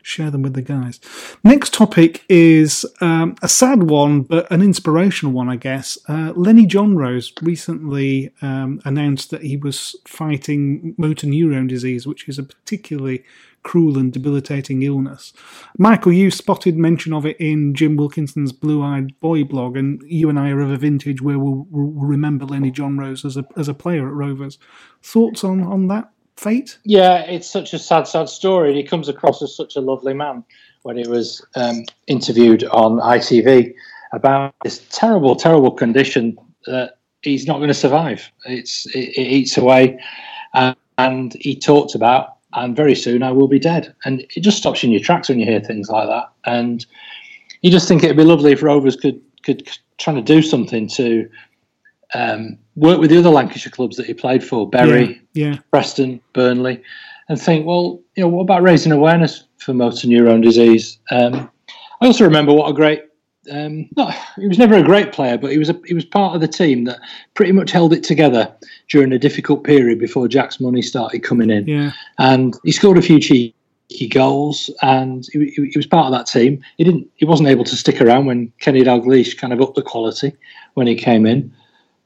[0.04, 1.00] Share them with the guys.
[1.44, 5.96] Next topic is um, a sad one, but an inspirational one, I guess.
[6.10, 12.40] Uh, Lenny Johnrose recently um, announced that he was fighting motor neurone disease, which is
[12.40, 13.24] a particularly
[13.64, 15.34] cruel and debilitating illness.
[15.78, 20.30] Michael, you spotted mention of it in Jim Wilkinson's Blue Eyed Boy blog, and you
[20.30, 23.68] and I are of a vintage where we'll, we'll remember Lenny Johnrose as a as
[23.68, 24.58] a player at Rovers.
[25.02, 26.78] Thoughts on on that fate?
[26.84, 28.70] Yeah, it's such a sad, sad story.
[28.70, 30.44] And he comes across as such a lovely man
[30.84, 33.74] when he was um, interviewed on ITV
[34.14, 38.32] about this terrible, terrible condition that he's not going to survive.
[38.46, 40.00] It's it, it eats away,
[40.54, 43.94] uh, and he talked about, and very soon I will be dead.
[44.06, 46.32] And it just stops you in your tracks when you hear things like that.
[46.46, 46.86] And
[47.62, 51.30] you just think it'd be lovely if Rovers could could try to do something to
[52.14, 55.58] um, work with the other Lancashire clubs that he played for, Bury, yeah, yeah.
[55.72, 56.82] Preston, Burnley,
[57.30, 61.00] and think, well, you know, what about raising awareness for motor neurone disease?
[61.12, 61.50] Um,
[62.02, 63.04] I also remember what a great
[63.50, 66.36] um, not, he was never a great player, but he was a, he was part
[66.36, 67.00] of the team that
[67.34, 68.54] pretty much held it together
[68.90, 71.68] during a difficult period before Jack's money started coming in.
[71.68, 71.92] Yeah.
[72.20, 76.64] And he scored a few cheeky goals, and he, he, was part of that team.
[76.78, 79.82] He didn't he wasn't able to stick around when Kenny Dalglish kind of upped the
[79.82, 80.34] quality
[80.76, 81.52] when he came in,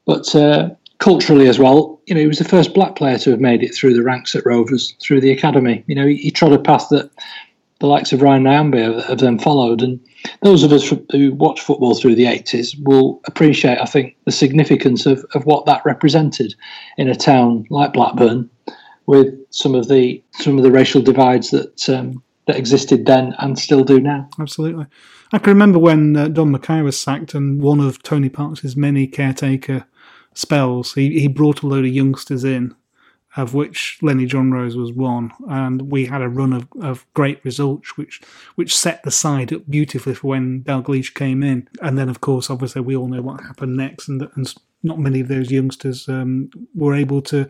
[0.05, 0.69] but uh,
[0.99, 3.75] culturally as well, you know, he was the first black player to have made it
[3.75, 5.83] through the ranks at Rovers through the academy.
[5.87, 7.11] You know, he, he trod a path that
[7.85, 9.81] the likes of Ryan Nyambe have, then followed.
[9.83, 9.99] And
[10.41, 15.05] those of us who watch football through the 80s will appreciate, I think, the significance
[15.05, 16.55] of, of what that represented
[16.97, 18.49] in a town like Blackburn
[19.05, 23.59] with some of the some of the racial divides that um, that existed then and
[23.59, 24.27] still do now.
[24.39, 24.87] Absolutely.
[25.31, 29.05] I can remember when uh, Don Mackay was sacked and one of Tony Parkes' many
[29.05, 29.85] caretaker
[30.33, 32.75] spells, he, he brought a load of youngsters in
[33.37, 37.97] of which Lenny Johnrose was one, and we had a run of, of great results,
[37.97, 38.21] which
[38.55, 41.67] which set the side up beautifully for when Dalglish came in.
[41.81, 44.53] And then, of course, obviously, we all know what happened next, and, and
[44.85, 47.49] not many of those youngsters um, were able to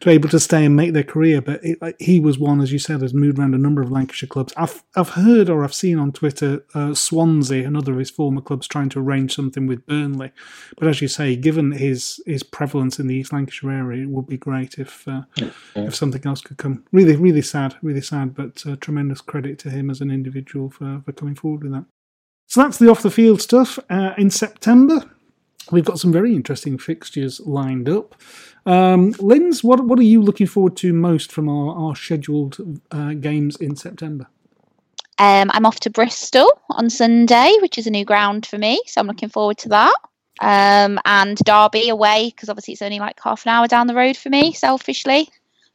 [0.00, 1.42] to able to stay and make their career.
[1.42, 4.28] But it, he was one, as you said, has moved around a number of Lancashire
[4.28, 4.52] clubs.
[4.56, 8.68] I've I've heard or I've seen on Twitter uh, Swansea, another of his former clubs,
[8.68, 10.32] trying to arrange something with Burnley.
[10.78, 14.26] But as you say, given his his prevalence in the East Lancashire area, it would
[14.26, 15.50] be great if uh, yeah.
[15.74, 16.84] if something else could come.
[16.92, 18.34] Really, really sad, really sad.
[18.34, 21.84] But uh, tremendous credit to him as an individual for for coming forward with that.
[22.48, 23.78] So that's the off the field stuff.
[23.90, 25.04] Uh, in September,
[25.70, 28.14] We've got some very interesting fixtures lined up.
[28.64, 33.14] Um, Linz, what what are you looking forward to most from our, our scheduled uh,
[33.14, 34.26] games in September?
[35.18, 39.00] Um, I'm off to Bristol on Sunday, which is a new ground for me, so
[39.00, 39.94] I'm looking forward to that.
[40.40, 44.16] Um, and Derby away because obviously it's only like half an hour down the road
[44.16, 45.28] for me, selfishly.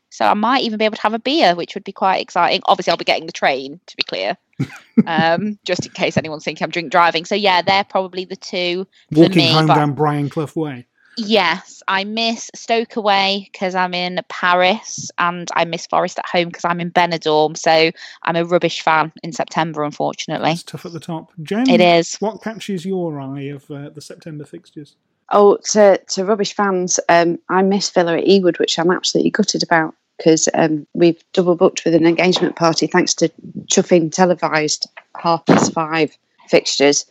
[0.09, 2.61] So I might even be able to have a beer, which would be quite exciting.
[2.65, 4.37] Obviously, I'll be getting the train, to be clear,
[5.07, 7.25] um, just in case anyone's thinking I'm drink driving.
[7.25, 8.87] So yeah, they're probably the two.
[9.11, 10.85] Walking me, home down Brian Clough Way.
[11.17, 16.47] Yes, I miss Stoke away because I'm in Paris, and I miss Forest at home
[16.47, 17.55] because I'm in Benidorm.
[17.55, 17.91] So
[18.23, 20.51] I'm a rubbish fan in September, unfortunately.
[20.51, 21.31] It's tough at the top.
[21.43, 22.15] Jen, it is.
[22.15, 24.95] What catches your eye of uh, the September fixtures?
[25.29, 29.63] Oh, to, to rubbish fans, um, I miss Villa at Ewood, which I'm absolutely gutted
[29.63, 33.31] about because um, we've double booked with an engagement party thanks to
[33.65, 34.87] chuffing televised
[35.17, 36.15] half past five
[36.47, 37.05] fixtures.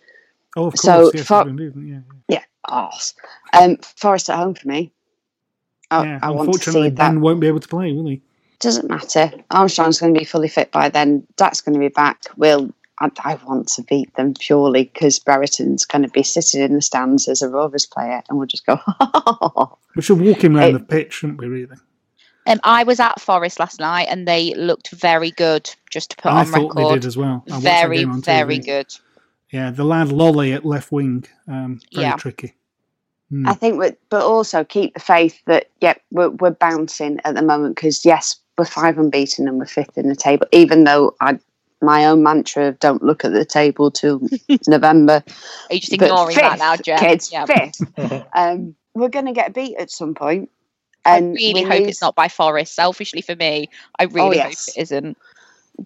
[0.56, 0.82] Oh, of course.
[0.82, 3.14] So, yes, for, indeed, yeah, yeah, arse.
[3.58, 4.92] Um, Forest at home for me.
[5.90, 6.96] I, yeah, I want to unfortunately, see that.
[6.96, 8.22] Ben won't be able to play, will he?
[8.60, 9.32] Doesn't matter.
[9.50, 11.26] Armstrong's going to be fully fit by then.
[11.36, 12.22] Dack's going to be back.
[12.36, 16.74] Will I, I want to beat them purely because Brereton's going to be sitting in
[16.74, 18.78] the stands as a Rovers player, and we'll just go.
[19.94, 21.48] We should walk him around It- the pitch, shouldn't we?
[21.48, 21.76] Really?
[22.46, 25.70] Um, I was at Forest last night, and they looked very good.
[25.90, 27.44] Just to put I on thought record, they did as well.
[27.52, 28.86] I very, very good.
[29.50, 32.16] Yeah, the lad Lolley at left wing, um, very Yeah.
[32.16, 32.54] tricky.
[33.30, 33.46] Hmm.
[33.46, 37.42] I think, we but also keep the faith that yep, we're, we're bouncing at the
[37.42, 40.46] moment because yes, we're five unbeaten and we're fifth in the table.
[40.52, 41.38] Even though I,
[41.80, 44.20] my own mantra of don't look at the table till
[44.66, 45.22] November.
[45.70, 46.98] Are you just But ignoring that now, Jen?
[46.98, 47.46] Kids, Yeah.
[47.46, 47.80] fifth.
[48.34, 50.50] um, we're going to get beat at some point.
[51.04, 52.74] I really hope it's not by Forest.
[52.74, 54.66] Selfishly for me, I oh, really yes.
[54.66, 55.18] hope it isn't.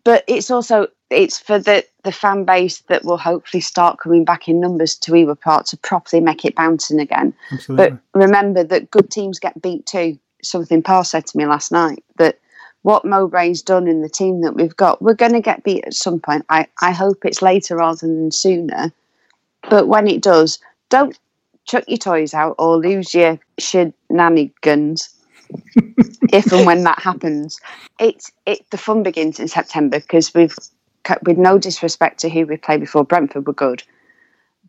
[0.05, 4.49] but it's also it's for the the fan base that will hopefully start coming back
[4.49, 7.35] in numbers to Ewood Park to properly make it bouncing again.
[7.53, 7.91] Absolutely.
[7.91, 10.19] But remember that good teams get beat too.
[10.43, 12.39] Something Paul said to me last night that
[12.83, 15.95] what Mowbray's done in the team that we've got, we're going to get beat at
[15.95, 16.47] some point.
[16.51, 18.93] I, I hope it's later rather than sooner.
[19.69, 21.19] But when it does, don't
[21.67, 25.11] chuck your toys out or lose your shenanigans
[26.33, 27.61] if and when that happens.
[27.99, 30.57] It's it the fun begins in September because we've
[31.23, 33.05] with no disrespect to who we played before.
[33.05, 33.83] Brentford were good,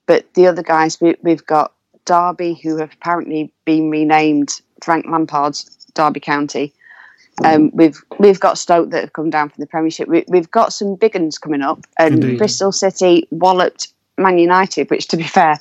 [0.06, 1.74] but the other guys we, we've got
[2.06, 6.74] Derby, who have apparently been renamed Frank Lampard's Derby County.
[7.44, 10.08] Um, we've we've got Stoke that have come down from the Premiership.
[10.08, 12.38] We, we've got some big uns coming up, and Indeed.
[12.38, 15.60] Bristol City walloped Man United, which, to be fair,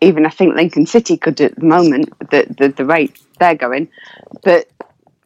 [0.00, 3.88] even I think Lincoln City could at the moment the the, the rate they're going.
[4.42, 4.68] But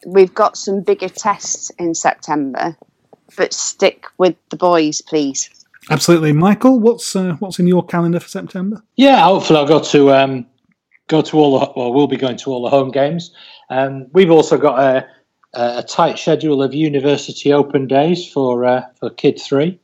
[0.06, 2.76] we've got some bigger tests in September.
[3.36, 5.48] But stick with the boys, please.
[5.88, 6.78] Absolutely, Michael.
[6.78, 8.82] What's uh, what's in your calendar for September?
[8.96, 10.46] Yeah, hopefully I'll go to um,
[11.08, 13.32] go to all the well, we'll be going to all the home games.
[13.70, 15.06] Um, we've also got a,
[15.54, 19.80] a tight schedule of university open days for uh, for Kid Three,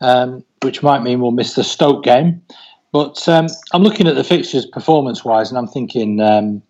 [0.00, 2.42] um, which might mean we'll miss the Stoke game.
[2.94, 6.62] But um, I'm looking at the fixtures performance wise, and I'm thinking, um,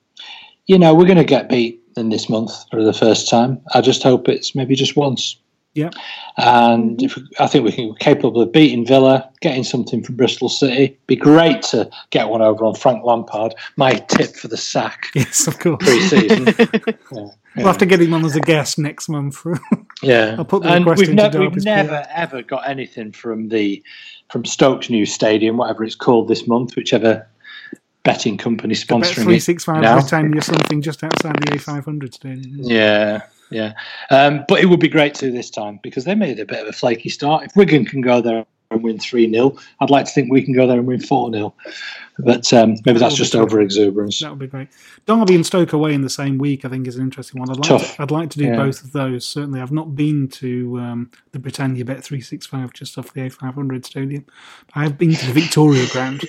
[0.64, 3.60] you know, we're going to get beat in this month for the first time.
[3.74, 5.36] I just hope it's maybe just once.
[5.74, 5.90] Yeah.
[6.38, 10.48] And if I think we can be capable of beating Villa, getting something from Bristol
[10.48, 10.98] City.
[11.06, 13.54] Be great to get one over on Frank Lampard.
[13.76, 15.08] My tip for the sack.
[15.14, 15.84] Yes, of course.
[15.84, 16.46] Pre-season.
[17.12, 17.26] yeah.
[17.56, 19.44] We'll have to get him on as a guest next month.
[20.02, 23.82] Yeah, I'll put the and request we've, ne- we've never ever got anything from the
[24.30, 27.26] from Stokes new stadium, whatever it's called this month, whichever
[28.04, 31.58] betting company sponsoring three it six five every time you're something just outside the A
[31.58, 32.58] five hundred stadium.
[32.60, 33.72] Yeah, yeah.
[34.10, 36.68] Um, but it would be great to this time because they made a bit of
[36.68, 37.44] a flaky start.
[37.44, 38.44] If Wigan can go there
[38.74, 41.32] and win 3 0, I'd like to think we can go there and win 4
[41.32, 41.54] 0.
[42.18, 44.20] But um, maybe that's just over exuberance.
[44.20, 44.68] That would be great.
[45.06, 47.50] Derby and Stoke away in the same week, I think, is an interesting one.
[47.50, 47.96] I'd like, Tough.
[47.96, 48.56] to, I'd like to do Yeah.
[48.56, 49.26] both of those.
[49.26, 53.22] Certainly, I've not been to um, the Britannia Bet three six five just off the
[53.26, 54.24] A five hundred stadium.
[54.74, 56.24] I have been to the Victoria Ground.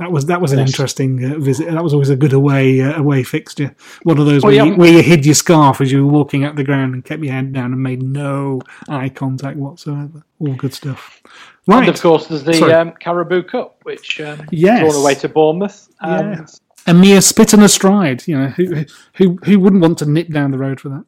[0.00, 0.70] That was that was an Yes.
[0.70, 1.70] interesting uh, visit.
[1.70, 3.74] That was always a good away uh, away fixture.
[4.02, 4.72] One of those Well, where, yeah.
[4.72, 7.22] you, where you hid your scarf as you were walking up the ground and kept
[7.22, 10.24] your head down and made no eye contact whatsoever.
[10.40, 11.22] All good stuff.
[11.68, 11.80] Right.
[11.86, 14.80] And of course, there's the um, Carabao Cup, which um, Yes.
[14.80, 15.88] drawn away to Bournemouth.
[16.00, 16.46] Um, Yeah.
[16.86, 18.26] a mere spit and a stride.
[18.26, 18.84] You know, who
[19.16, 21.04] who who wouldn't want to nip down the road for that?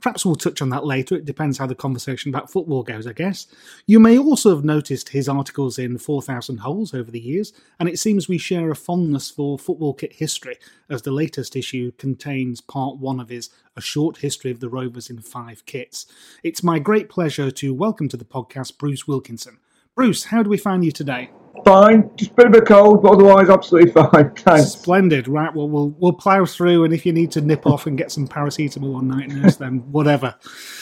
[0.00, 3.12] Perhaps we'll touch on that later, it depends how the conversation about football goes, I
[3.12, 3.46] guess.
[3.86, 7.98] You may also have noticed his articles in 4,000 Holes over the years, and it
[7.98, 10.56] seems we share a fondness for football kit history,
[10.88, 15.10] as the latest issue contains part one of his A Short History of the Rovers
[15.10, 16.06] in Five Kits.
[16.42, 19.58] It's my great pleasure to welcome to the podcast Bruce Wilkinson.
[19.94, 21.30] Bruce, how do we find you today?
[21.64, 24.30] Fine, just a bit of a cold, but otherwise absolutely fine.
[24.36, 24.72] Thanks.
[24.72, 25.54] Splendid, right?
[25.54, 28.26] Well, we'll we'll plough through, and if you need to nip off and get some
[28.26, 30.34] paracetamol on night nurse, then whatever.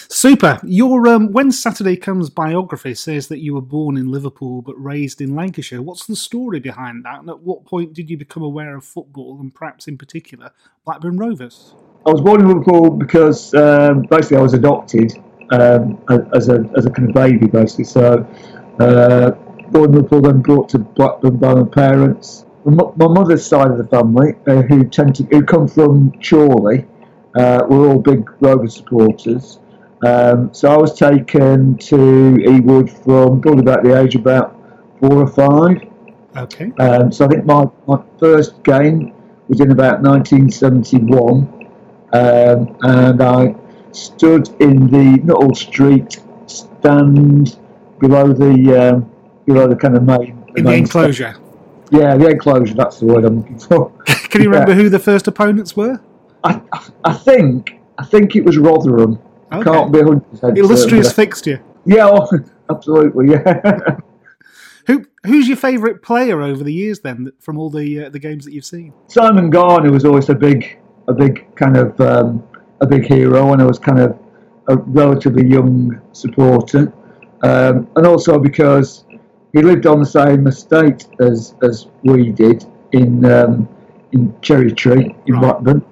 [0.08, 0.58] Super.
[0.62, 5.20] Your um, when Saturday comes biography says that you were born in Liverpool but raised
[5.20, 5.82] in Lancashire.
[5.82, 7.20] What's the story behind that?
[7.20, 10.50] And at what point did you become aware of football, and perhaps in particular
[10.86, 11.74] Blackburn Rovers?
[12.06, 15.12] I was born in Liverpool because um, basically I was adopted
[15.50, 16.00] um,
[16.32, 17.84] as a as a kind of baby, basically.
[17.84, 18.26] So,
[18.78, 19.32] uh,
[19.72, 22.44] born in Liverpool, then brought to Blackburn by my parents.
[22.64, 26.86] My, my mother's side of the family, uh, who tend to who come from Chorley,
[27.36, 29.58] uh, were all big Rover supporters.
[30.04, 34.56] Um, so I was taken to Ewood from probably about the age of about
[34.98, 35.88] four or five.
[36.36, 36.72] Okay.
[36.78, 39.12] Um, so I think my, my first game
[39.48, 41.68] was in about 1971,
[42.12, 43.54] um, and I
[43.92, 47.58] stood in the Nuttall Street stand
[47.98, 49.10] below the um,
[49.46, 51.32] below the kind of main In the main enclosure.
[51.32, 51.44] stand.
[51.92, 52.74] Yeah, the enclosure.
[52.74, 53.90] That's the word I'm looking for.
[54.06, 56.00] Can you remember who the first opponents were?
[56.44, 56.60] I,
[57.04, 59.18] I think I think it was Rotherham.
[59.50, 59.70] I Okay.
[59.70, 61.60] can't be 100 percent Illustrious fixture.
[61.84, 62.28] Yeah, oh,
[62.70, 63.30] absolutely.
[63.30, 63.96] Yeah.
[64.86, 68.44] Who who's your favourite player over the years then, from all the uh, the games
[68.46, 68.92] that you've seen?
[69.08, 72.42] Simon Garner was always a big, a big kind of um,
[72.80, 74.18] a big hero, and I was kind of
[74.68, 76.92] a relatively young supporter,
[77.42, 79.04] um, and also because
[79.52, 83.68] he lived on the same estate as as we did, in um,
[84.12, 85.42] in Cherry Tree in Right.
[85.42, 85.84] Blackburn.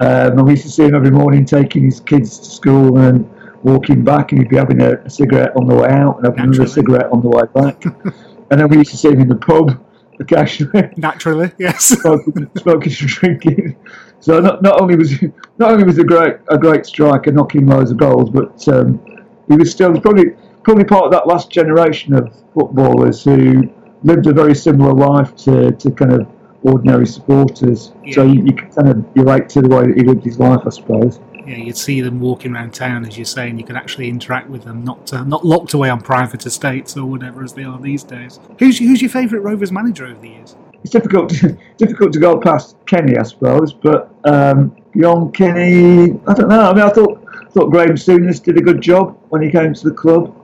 [0.00, 3.28] Um, and we used to see him every morning taking his kids to school and
[3.62, 6.40] walking back, and he'd be having a, a cigarette on the way out and having
[6.40, 7.84] another cigarette on the way back.
[8.50, 9.80] and then we used to see him in the pub
[10.20, 10.90] occasionally.
[10.96, 11.84] Naturally, yes.
[12.00, 13.76] smoking, smoking and drinking.
[14.20, 17.66] So not, not only was he, not only was a great a great striker, knocking
[17.66, 19.00] loads of goals, but um,
[19.48, 20.34] he was still probably
[20.64, 23.70] probably part of that last generation of footballers who
[24.02, 26.28] lived a very similar life to, to kind of
[26.62, 27.92] ordinary supporters.
[28.12, 30.60] So you, you can kind of relate to the way that he lived his life,
[30.66, 31.20] I suppose.
[31.46, 34.48] Yeah, you'd see them walking around town, as you say, and you could actually interact
[34.48, 37.78] with them, not uh, not locked away on private estates or whatever as they are
[37.78, 38.40] these days.
[38.58, 40.56] Who's who's your favourite Rovers manager over the years?
[40.82, 46.32] It's difficult to, difficult to go past Kenny, I suppose, but um, beyond Kenny, I
[46.32, 46.70] don't know.
[46.70, 49.88] I mean, I thought thought Graham Souness did a good job when he came to
[49.88, 50.34] the club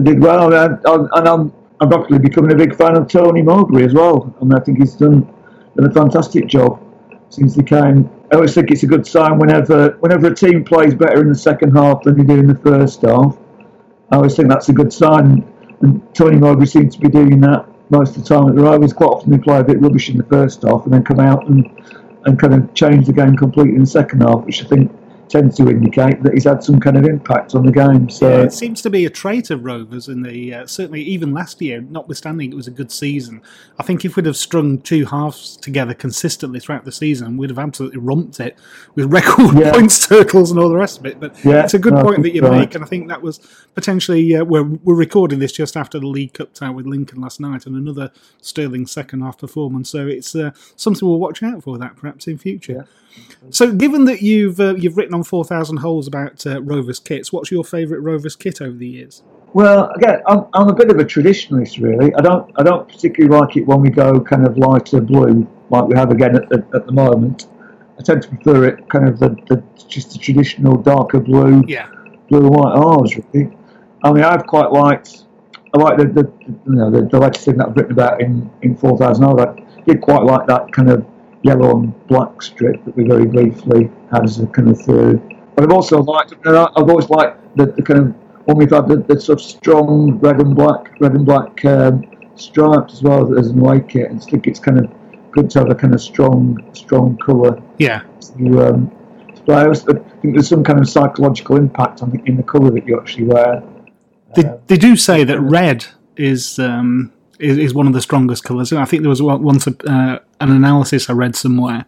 [0.00, 0.54] did well.
[0.54, 4.34] I, and I'm I'm rapidly becoming a big fan of Tony Mowbray as well.
[4.40, 5.22] I mean, I think he's done
[5.76, 6.80] done a fantastic job
[7.28, 8.10] since he came.
[8.30, 11.34] I always think it's a good sign whenever whenever a team plays better in the
[11.34, 13.36] second half than they do in the first half.
[14.10, 15.44] I always think that's a good sign,
[15.80, 18.92] and Tony Mowbray seems to be doing that most of the time at the Rovers.
[18.92, 21.46] Quite often they play a bit rubbish in the first half and then come out
[21.48, 21.68] and,
[22.24, 24.90] and kind of change the game completely in the second half, which I think
[25.32, 28.08] tends to indicate that he's had some kind of impact on the game.
[28.10, 31.32] So Yeah, it seems to be a trait of Rovers in the uh, certainly even
[31.32, 33.40] last year, notwithstanding it was a good season.
[33.78, 37.58] I think if we'd have strung two halves together consistently throughout the season, we'd have
[37.58, 38.58] absolutely romped it
[38.94, 39.72] with record Yeah.
[39.72, 41.18] points totals and all the rest of it.
[41.18, 43.22] But Yeah, it's a good no, point that you you're make, and I think that
[43.22, 43.38] was
[43.74, 47.40] potentially uh, we're we're recording this just after the League Cup tie with Lincoln last
[47.40, 48.12] night, and another
[48.42, 49.88] sterling second half performance.
[49.88, 52.86] So it's uh, something we'll watch out for that perhaps in future.
[53.50, 57.32] So, given that you've uh, you've written on four thousand holes about uh, Rovers kits,
[57.32, 59.22] what's your favourite Rovers kit over the years?
[59.52, 62.14] Well, again, I'm, I'm a bit of a traditionalist, really.
[62.14, 65.84] I don't I don't particularly like it when we go kind of lighter blue, like
[65.84, 67.48] we have again at the, at the moment.
[67.98, 71.88] I tend to prefer it kind of the, the just the traditional darker blue, Yeah.
[72.30, 73.54] blue and white arms, really.
[74.02, 75.24] I mean, I've quite liked
[75.74, 76.32] I like the, the
[76.66, 79.40] you know the, the latest thing that I've written about in in four thousand holes.
[79.40, 81.06] I did quite like that kind of
[81.42, 85.20] yellow and black strip that we very briefly had as a kind of third.
[85.54, 88.14] But I've also liked I've always liked the, the kind of
[88.46, 92.04] when we've had the, the sort of strong red and black red and black um,
[92.36, 93.52] stripes as well as
[93.88, 94.10] kit.
[94.10, 94.90] And I think it's kind of
[95.32, 98.02] good to have a kind of strong strong colour Yeah.
[98.38, 98.90] to um,
[99.44, 99.56] play.
[99.56, 102.86] I also think there's some kind of psychological impact on the, in the colour that
[102.86, 103.62] you actually wear.
[104.34, 105.86] They, they do say that red
[106.16, 107.12] is um,
[107.42, 108.72] is, is one of the strongest colours.
[108.72, 111.84] And I think there was once a, uh, an analysis I read somewhere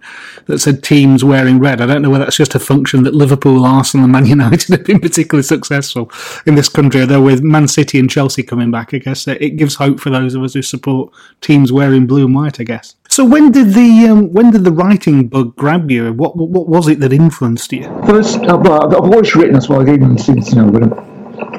[0.47, 1.81] that said teams wearing red.
[1.81, 4.85] I don't know whether that's just a function that Liverpool, Arsenal, and Man United have
[4.85, 6.11] been particularly successful
[6.47, 7.03] in this country.
[7.03, 10.11] Although with Man City and Chelsea coming back, I guess uh, it gives hope for
[10.11, 12.61] those of us who support teams wearing blue and white.
[12.61, 12.97] I guess.
[13.09, 16.13] So when did the um, when did the writing bug grab you?
[16.13, 17.85] What what, was it that influenced you?
[17.85, 18.23] Uh,
[18.57, 20.85] well, I've I've always written as well, even since you know, when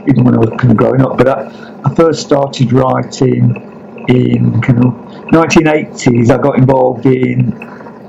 [0.08, 1.18] even when I was kind of growing up.
[1.18, 3.75] But I, I first started writing
[4.08, 4.94] in kind of
[5.32, 6.30] 1980s.
[6.30, 7.50] I got involved in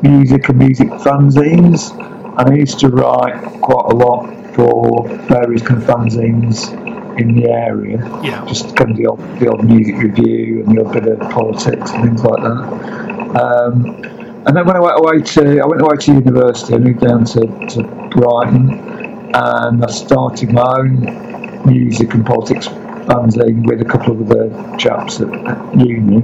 [0.03, 1.92] music and music fanzines,
[2.38, 6.72] and I used to write quite a lot for various kind of fanzines
[7.18, 7.99] in the area.
[8.22, 8.44] Yeah.
[8.47, 11.90] Just kind of the old, the odd music review and the odd bit of politics
[11.90, 13.40] and things like that.
[13.40, 14.05] Um,
[14.47, 16.74] and then when I went away to, I went away to university.
[16.74, 22.68] I moved down to, to Brighton, and I started my own music and politics
[23.07, 26.22] fanzine with a couple of other chaps at, at uni.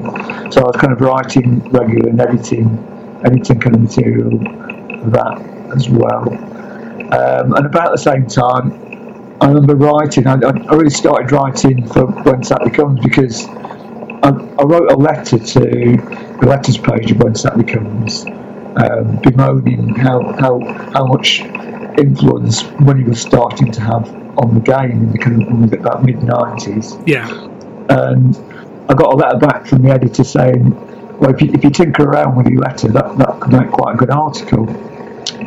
[0.50, 2.78] So I was kind of writing regular and editing,
[3.24, 4.38] editing kind of material
[5.02, 5.40] for that
[5.74, 6.28] as well.
[7.12, 8.72] Um, and about the same time,
[9.40, 10.26] I remember writing.
[10.26, 14.28] I, I really started writing for When Saturday Comes because I,
[14.58, 20.32] I wrote a letter to the letters page of When Saturday Comes, um, bemoaning how,
[20.38, 20.60] how
[20.92, 21.40] how much
[21.98, 26.22] influence money was starting to have on the game in the kind of about mid
[26.22, 26.96] nineties.
[27.06, 27.28] Yeah.
[27.88, 28.36] And
[28.88, 30.74] I got a letter back from the editor saying,
[31.18, 33.94] "Well, if you, if you tinker around with your letter, that that could make quite
[33.94, 34.66] a good article."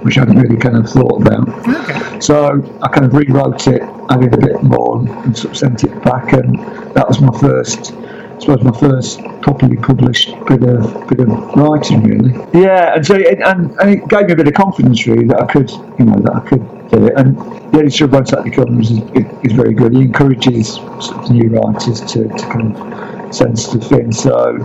[0.04, 2.24] Which I hadn't really kind of thought about.
[2.24, 6.04] So I kind of rewrote it, added a bit more, and sort of sent it
[6.04, 6.60] back, and
[6.94, 7.94] that was my first,
[8.40, 12.34] Suppose, my first properly published bit of bit of writing, really.
[12.54, 15.42] Yeah, and so it, and, and it gave me a bit of confidence, really, that
[15.42, 17.14] I could, you know, that I could do it.
[17.16, 17.38] And
[17.72, 19.00] the editor of Saturday Comes is,
[19.44, 19.94] is very good.
[19.94, 24.12] He encourages sort of new writers to, to kind of send stuff in.
[24.12, 24.58] So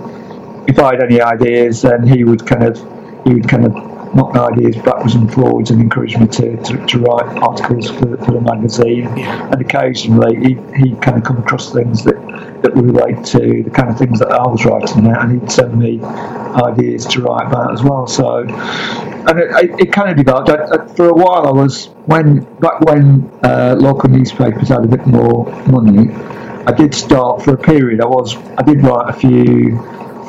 [0.67, 2.77] if I had any ideas, then he would kind of
[3.25, 3.75] he would kind of
[4.15, 8.17] knock my ideas backwards and forwards and encouraged me to, to, to write articles for,
[8.19, 9.07] for the magazine.
[9.07, 12.17] And occasionally he he kind of come across things that
[12.63, 15.51] that would relate to the kind of things that I was writing about, and he'd
[15.51, 18.07] send me ideas to write about as well.
[18.07, 20.51] So, and it, it kind of developed.
[20.51, 24.89] I, I, for a while, I was when back when uh, local newspapers had a
[24.89, 26.13] bit more money.
[26.67, 28.01] I did start for a period.
[28.01, 29.79] I was I did write a few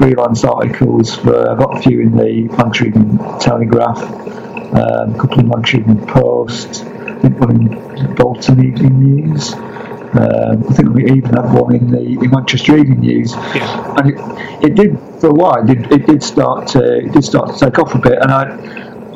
[0.01, 2.91] freelance articles for I got a few in the Lancashire
[3.39, 9.53] Telegraph, um, a couple in Lancashire Post, I think one in Bolton Evening News.
[9.53, 13.95] Um, I think we even had one in the, the Manchester Evening News, yeah.
[13.99, 15.61] and it, it did for a while.
[15.61, 18.31] It did, it did start to it did start to take off a bit, and
[18.31, 18.41] I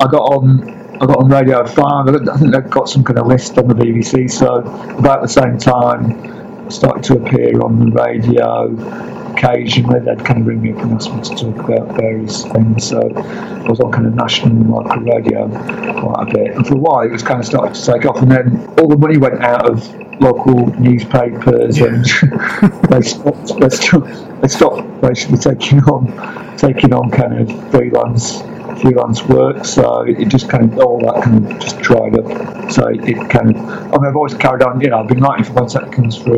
[0.00, 0.70] I got on
[1.02, 2.06] I got on Radio Five.
[2.08, 4.30] I think I got some kind of list on the BBC.
[4.30, 4.60] So
[4.96, 10.00] about the same time, I started to appear on the radio occasionally.
[10.00, 12.88] They'd kind of ring me up and ask me to talk about various things.
[12.88, 16.56] So I was on kind of national and local radio quite a bit.
[16.56, 18.18] And for a while, it was kind of starting to take off.
[18.22, 21.86] And then all the money went out of local newspapers, yeah.
[21.86, 22.04] and
[22.90, 23.60] they stopped.
[23.60, 28.40] They stopped, they stopped basically taking on taking on kind of freelance
[28.80, 32.70] freelance work, so it just kind of all that kind of just dried up.
[32.70, 34.80] So it kind of, I mean, I've always carried on.
[34.80, 36.36] You know, I've been writing for One Seconds for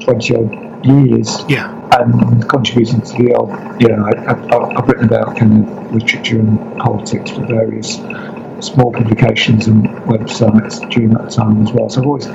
[0.00, 1.44] twenty odd years.
[1.48, 1.70] Yeah.
[1.98, 6.58] And contributing to the odd, you know, I, have written about kind of literature and
[6.78, 7.96] politics for various
[8.60, 11.88] small publications and websites during that time as well.
[11.88, 12.26] So I've always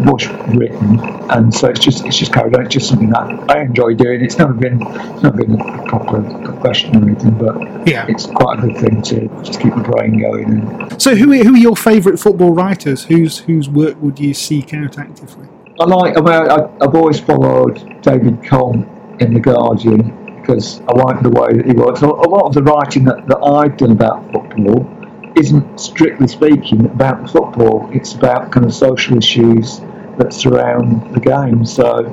[0.00, 0.26] was
[0.56, 0.98] written,
[1.30, 2.64] and so it's just it's just carried on.
[2.66, 4.24] It's just something that I enjoy doing.
[4.24, 8.58] It's never been it's never been a proper profession or anything, but yeah, it's quite
[8.58, 10.50] a good thing to just keep the brain going.
[10.50, 13.04] And so, who are, who are your favourite football writers?
[13.04, 15.48] Whose whose work would you seek out actively?
[15.82, 16.16] I like.
[16.16, 21.30] I mean, I, I've always followed David Conn in the Guardian because I like the
[21.30, 22.02] way that he works.
[22.02, 24.88] A lot of the writing that, that I've done about football
[25.36, 27.90] isn't strictly speaking about football.
[27.92, 29.80] It's about kind of social issues
[30.18, 31.64] that surround the game.
[31.64, 32.06] So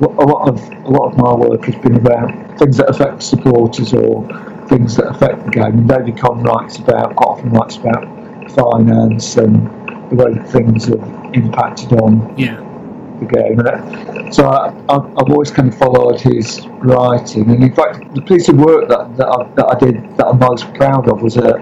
[0.00, 3.92] a lot of a lot of my work has been about things that affect supporters
[3.92, 4.26] or
[4.68, 5.78] things that affect the game.
[5.78, 9.66] And David Conn writes about quite often writes about finance and
[10.10, 12.70] the way things have impacted on yeah.
[13.20, 14.32] The game.
[14.32, 17.48] So I, have always kind of followed his writing.
[17.48, 20.38] And in fact, the piece of work that that I, that I did that I'm
[20.38, 21.52] most proud of was a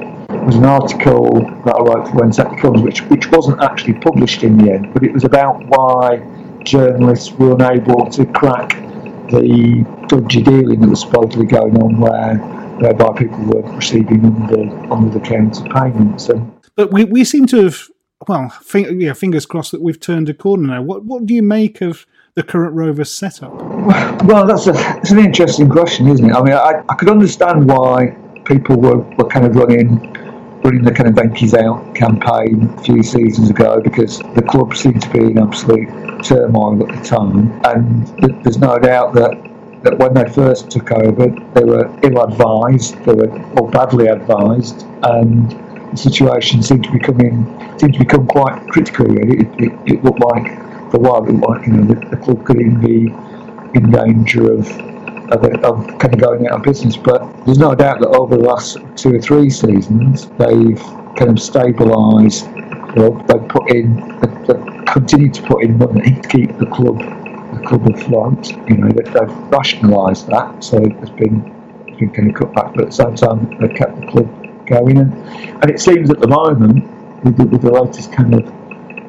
[0.47, 1.31] was an article
[1.65, 4.95] that I wrote for When Saturday Comes, which which wasn't actually published in the end,
[4.95, 6.23] but it was about why
[6.65, 8.71] journalists were unable to crack
[9.31, 12.37] the dodgy dealing that was supposedly going on, where
[12.81, 16.29] whereby people were receiving under under the counter payments.
[16.29, 17.89] And but we we seem to have
[18.29, 20.83] well, yeah, fingers crossed that we've turned a corner now.
[20.83, 23.53] What what do you make of the current Rovers setup?
[24.25, 26.35] Well, that's a that's an interesting question, isn't it?
[26.35, 30.13] I mean, I, I could understand why people were, were kind of running
[30.65, 35.03] running the kind of Venky's Out campaign a few seasons ago because the club seemed
[35.03, 35.89] to be in absolute
[36.25, 37.61] turmoil at the time.
[37.65, 39.33] And th- there's no doubt that,
[39.83, 44.87] that when they first took over, they were ill advised, they were or badly advised,
[45.03, 45.53] and
[45.97, 47.47] situation seemed to becoming
[47.79, 49.07] seemed to become quite critical.
[49.11, 50.47] It, it, it looked like
[50.91, 53.07] for a while it looked like you know the, the club could even be
[53.79, 54.69] in danger of
[55.33, 56.97] of, of kind of going out of business.
[56.97, 60.83] But there's no doubt that over the last two or three seasons, they've
[61.17, 62.61] kind of stabilised.
[62.95, 67.67] Know, they've put in, they've continued to put in money to keep the club, the
[67.67, 68.51] club afloat.
[68.69, 71.41] You know, they, they've rationalised that, so there's been,
[71.99, 74.99] been kind of cut back, but at the same time, they've kept the club going.
[74.99, 75.13] And,
[75.63, 76.85] and it seems at the moment,
[77.25, 78.45] with the, with the latest kind of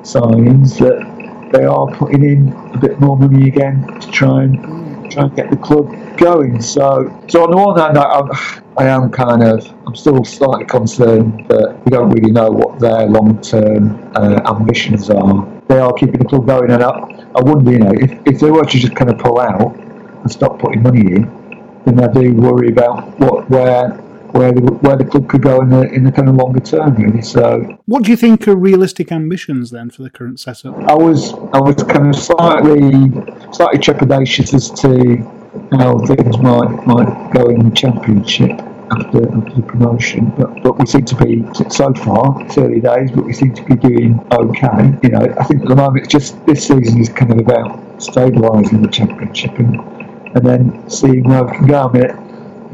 [0.06, 5.24] signs, that they are putting in a bit more money again to try and try
[5.24, 6.62] and get the club going.
[6.62, 11.46] So, so on the one hand, I, I am kind of, I'm still slightly concerned
[11.50, 15.62] that we don't really know what their long-term uh, ambitions are.
[15.68, 18.50] They are keeping the club going, and I, I wonder, you know, if, if they
[18.50, 21.44] were to just kind of pull out and stop putting money in,
[21.86, 23.92] then I do worry about what where
[24.34, 26.96] where the, where the club could go in the in the kind of longer term,
[26.96, 27.22] really.
[27.22, 30.76] So, what do you think are realistic ambitions then for the current setup?
[30.90, 33.12] I was I was kind of slightly
[33.54, 35.18] slightly trepidatious as to
[35.78, 38.60] how things might might go in the championship
[38.92, 40.34] after, after the promotion.
[40.36, 43.64] But but we seem to be so far, it's early days, but we seem to
[43.64, 44.98] be doing okay.
[45.04, 47.80] You know, I think at the moment it's just this season is kind of about
[48.00, 49.80] stabilising the championship and
[50.36, 51.88] and then seeing where we can go.
[51.88, 52.33] I mean,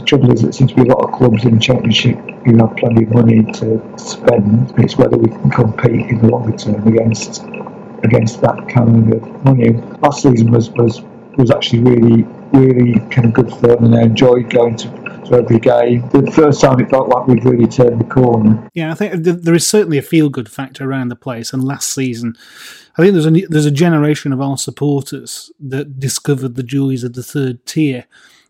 [0.10, 2.76] trouble is, there seems to be a lot of clubs in the Championship who have
[2.76, 4.74] plenty of money to spend.
[4.80, 7.44] It's whether we can compete in the longer term against
[8.04, 9.72] against that kind of money.
[10.02, 11.02] Last season was was
[11.38, 14.88] was actually really really kind of good for them, and I enjoyed going to
[15.26, 16.10] to every game.
[16.10, 18.68] The first time it felt like we'd really turned the corner.
[18.74, 21.54] Yeah, I think there is certainly a feel good factor around the place.
[21.54, 22.36] And last season,
[22.98, 27.14] I think there's a there's a generation of our supporters that discovered the joys of
[27.14, 28.06] the third tier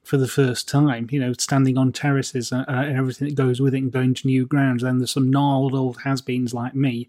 [0.10, 3.76] for the first time, you know, standing on terraces uh, and everything that goes with
[3.76, 4.82] it and going to new grounds.
[4.82, 7.08] Then there's some gnarled old has beens like me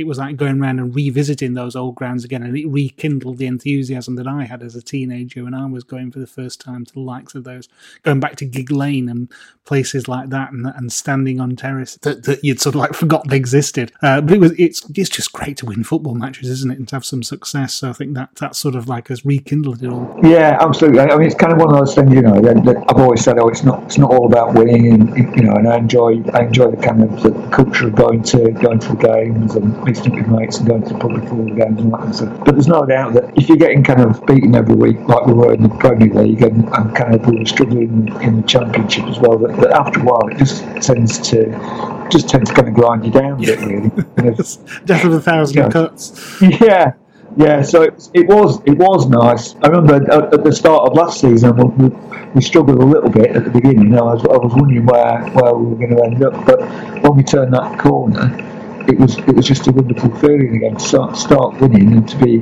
[0.00, 3.46] it was like going around and revisiting those old grounds again, and it rekindled the
[3.46, 6.84] enthusiasm that I had as a teenager when I was going for the first time
[6.86, 7.68] to the likes of those,
[8.02, 9.30] going back to Gigg Lane and
[9.64, 13.32] places like that, and, and standing on terrace that, that you'd sort of like forgotten
[13.32, 13.92] existed.
[14.02, 16.88] Uh, but it was it's it's just great to win football matches, isn't it, and
[16.88, 17.74] to have some success.
[17.74, 20.18] So I think that that sort of like has rekindled it all.
[20.22, 21.00] Yeah, absolutely.
[21.00, 22.40] I mean, it's kind of one of those things, you know.
[22.40, 25.52] That I've always said, oh, it's not it's not all about winning, and you know,
[25.52, 28.88] and I enjoy I enjoy the kind of the culture of going to going to
[28.88, 32.16] the games and with mates and going to public football games and that kind of
[32.16, 32.44] stuff.
[32.44, 35.32] But there's no doubt that if you're getting kind of beaten every week, like we
[35.32, 39.04] were in the Premier League, and, and kind of we were struggling in the Championship
[39.06, 41.46] as well, that, that after a while it just tends to
[42.10, 43.88] just tends to kind of grind you down a bit, really.
[44.84, 46.40] Death of a thousand you know, cuts.
[46.40, 46.92] Yeah.
[47.36, 49.54] Yeah, so it, it, was it was nice.
[49.62, 51.88] I remember at, at the start of last season we,
[52.34, 53.96] we, struggled a little bit at the beginning.
[53.96, 56.60] I was, I was wondering where, where we were going to end up, but
[57.02, 58.49] when we turned that corner,
[58.90, 62.16] it was it was just a wonderful feeling again to start, start winning and to
[62.18, 62.38] be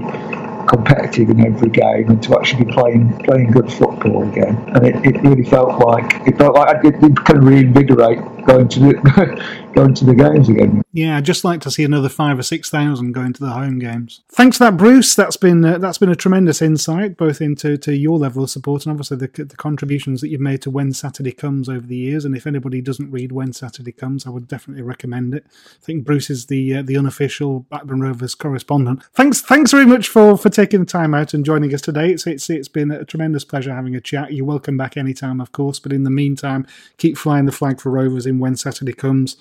[0.67, 4.57] competitive in every game and to actually be playing playing good football again.
[4.75, 8.19] And it, it really felt like it felt like it did kind of reinvigorate
[8.49, 9.45] going to the
[9.75, 10.83] going to the games again.
[10.93, 13.79] Yeah, I'd just like to see another five or six thousand going to the home
[13.79, 14.23] games.
[14.31, 15.15] Thanks for that, Bruce.
[15.15, 18.87] That's been uh, that's been a tremendous insight, both into to your level of support
[18.87, 22.25] and obviously the, the contributions that you've made to When Saturday Comes over the years.
[22.25, 25.45] And if anybody doesn't read When Saturday Comes, I would definitely recommend it.
[25.47, 29.05] I think Bruce is the uh, the unofficial Blackburn Rovers correspondent.
[29.13, 32.11] Thanks, thanks very much for for taking the time out and joining us today.
[32.11, 34.33] It's it's it's been a tremendous pleasure having a chat.
[34.33, 35.79] You're welcome back anytime, of course.
[35.79, 36.67] But in the meantime,
[36.97, 39.37] keep flying the flag for Rovers in When Saturday Comes.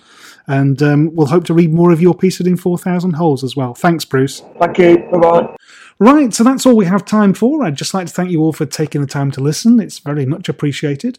[0.48, 3.74] And um, we'll hope to read more of your piece in 4,000 Holes as well.
[3.74, 4.42] Thanks, Bruce.
[4.60, 4.98] Thank you.
[5.12, 5.56] Bye bye.
[6.00, 7.64] Right, so that's all we have time for.
[7.64, 9.80] I'd just like to thank you all for taking the time to listen.
[9.80, 11.18] It's very much appreciated.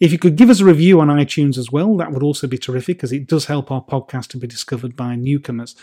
[0.00, 2.58] If you could give us a review on iTunes as well, that would also be
[2.58, 5.76] terrific because it does help our podcast to be discovered by newcomers.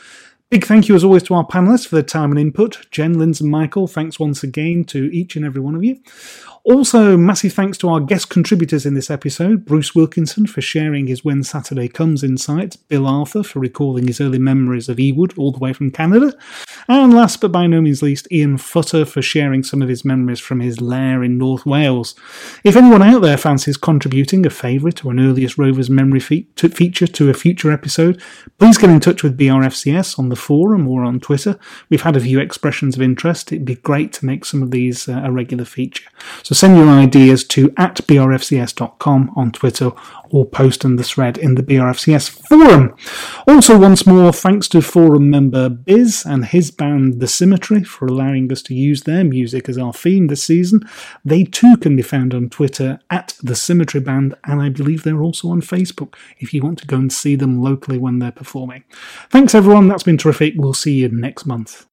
[0.49, 2.85] Big thank you as always to our panelists for their time and input.
[2.91, 5.99] Jen, Linz, and Michael, thanks once again to each and every one of you.
[6.63, 11.25] Also, massive thanks to our guest contributors in this episode Bruce Wilkinson for sharing his
[11.25, 15.57] When Saturday Comes insights, Bill Arthur for recalling his early memories of Ewood all the
[15.57, 16.33] way from Canada,
[16.87, 20.39] and last but by no means least, Ian Futter for sharing some of his memories
[20.39, 22.13] from his lair in North Wales.
[22.63, 27.07] If anyone out there fancies contributing a favourite or an earliest Rovers memory fe- feature
[27.07, 28.21] to a future episode,
[28.59, 31.57] please get in touch with BRFCS on the forum or on Twitter.
[31.89, 33.51] We've had a few expressions of interest.
[33.51, 36.09] It'd be great to make some of these uh, a regular feature.
[36.43, 39.91] So send your ideas to at brfcs.com on Twitter
[40.31, 42.95] or post in the thread in the BRFCS forum.
[43.47, 48.51] Also, once more, thanks to forum member Biz and his band The Symmetry for allowing
[48.51, 50.81] us to use their music as our theme this season.
[51.23, 55.21] They too can be found on Twitter at The Symmetry Band, and I believe they're
[55.21, 58.83] also on Facebook if you want to go and see them locally when they're performing.
[59.29, 59.87] Thanks, everyone.
[59.87, 60.53] That's been terrific.
[60.57, 61.85] We'll see you next month.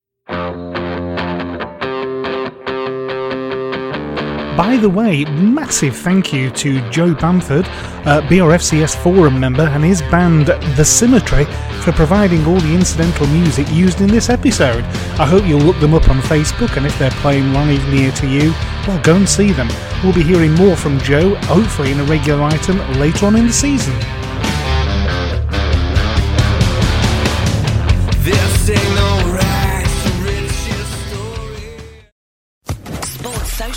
[4.58, 7.64] By the way, massive thank you to Joe Bamford,
[8.04, 11.44] uh, BRFCS forum member, and his band The Symmetry
[11.84, 14.82] for providing all the incidental music used in this episode.
[15.20, 18.26] I hope you'll look them up on Facebook, and if they're playing live near to
[18.26, 18.50] you,
[18.88, 19.68] well, go and see them.
[20.02, 23.52] We'll be hearing more from Joe, hopefully in a regular item later on in the
[23.52, 23.94] season.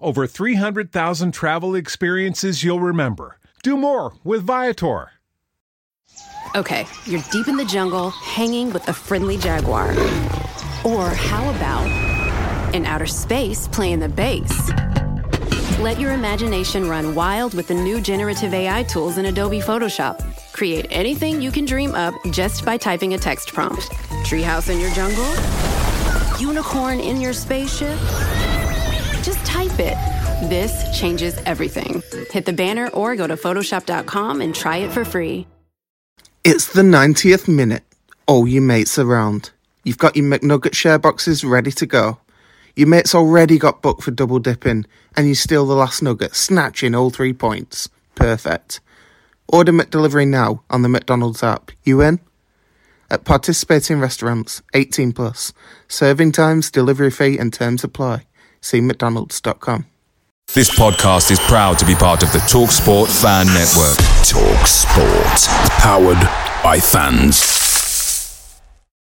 [0.00, 3.38] over 300,000 travel experiences you'll remember.
[3.62, 5.12] Do more with Viator.
[6.54, 9.90] Okay, you're deep in the jungle, hanging with a friendly jaguar.
[10.84, 14.70] Or how about in outer space playing the bass?
[15.78, 20.20] Let your imagination run wild with the new generative AI tools in Adobe Photoshop.
[20.52, 23.90] Create anything you can dream up just by typing a text prompt.
[24.24, 25.26] Treehouse in your jungle?
[26.38, 27.98] Unicorn in your spaceship?
[29.22, 29.96] Just type it.
[30.48, 32.02] This changes everything.
[32.30, 35.46] Hit the banner or go to Photoshop.com and try it for free.
[36.44, 37.84] It's the 90th minute.
[38.26, 39.52] All your mates around.
[39.84, 42.18] You've got your McNugget share boxes ready to go.
[42.74, 44.86] Your mate's already got booked for double dipping,
[45.16, 47.88] and you steal the last nugget, snatching all three points.
[48.14, 48.80] Perfect.
[49.46, 51.70] Order McDelivery now on the McDonald's app.
[51.84, 52.20] You in?
[53.10, 55.52] At participating restaurants, 18 plus.
[55.86, 58.24] Serving times, delivery fee, and terms apply.
[58.62, 59.86] See McDonald's.com.
[60.54, 63.96] This podcast is proud to be part of the TalkSport Fan Network.
[64.26, 65.48] Talk Sport.
[65.80, 66.20] Powered
[66.62, 67.71] by fans.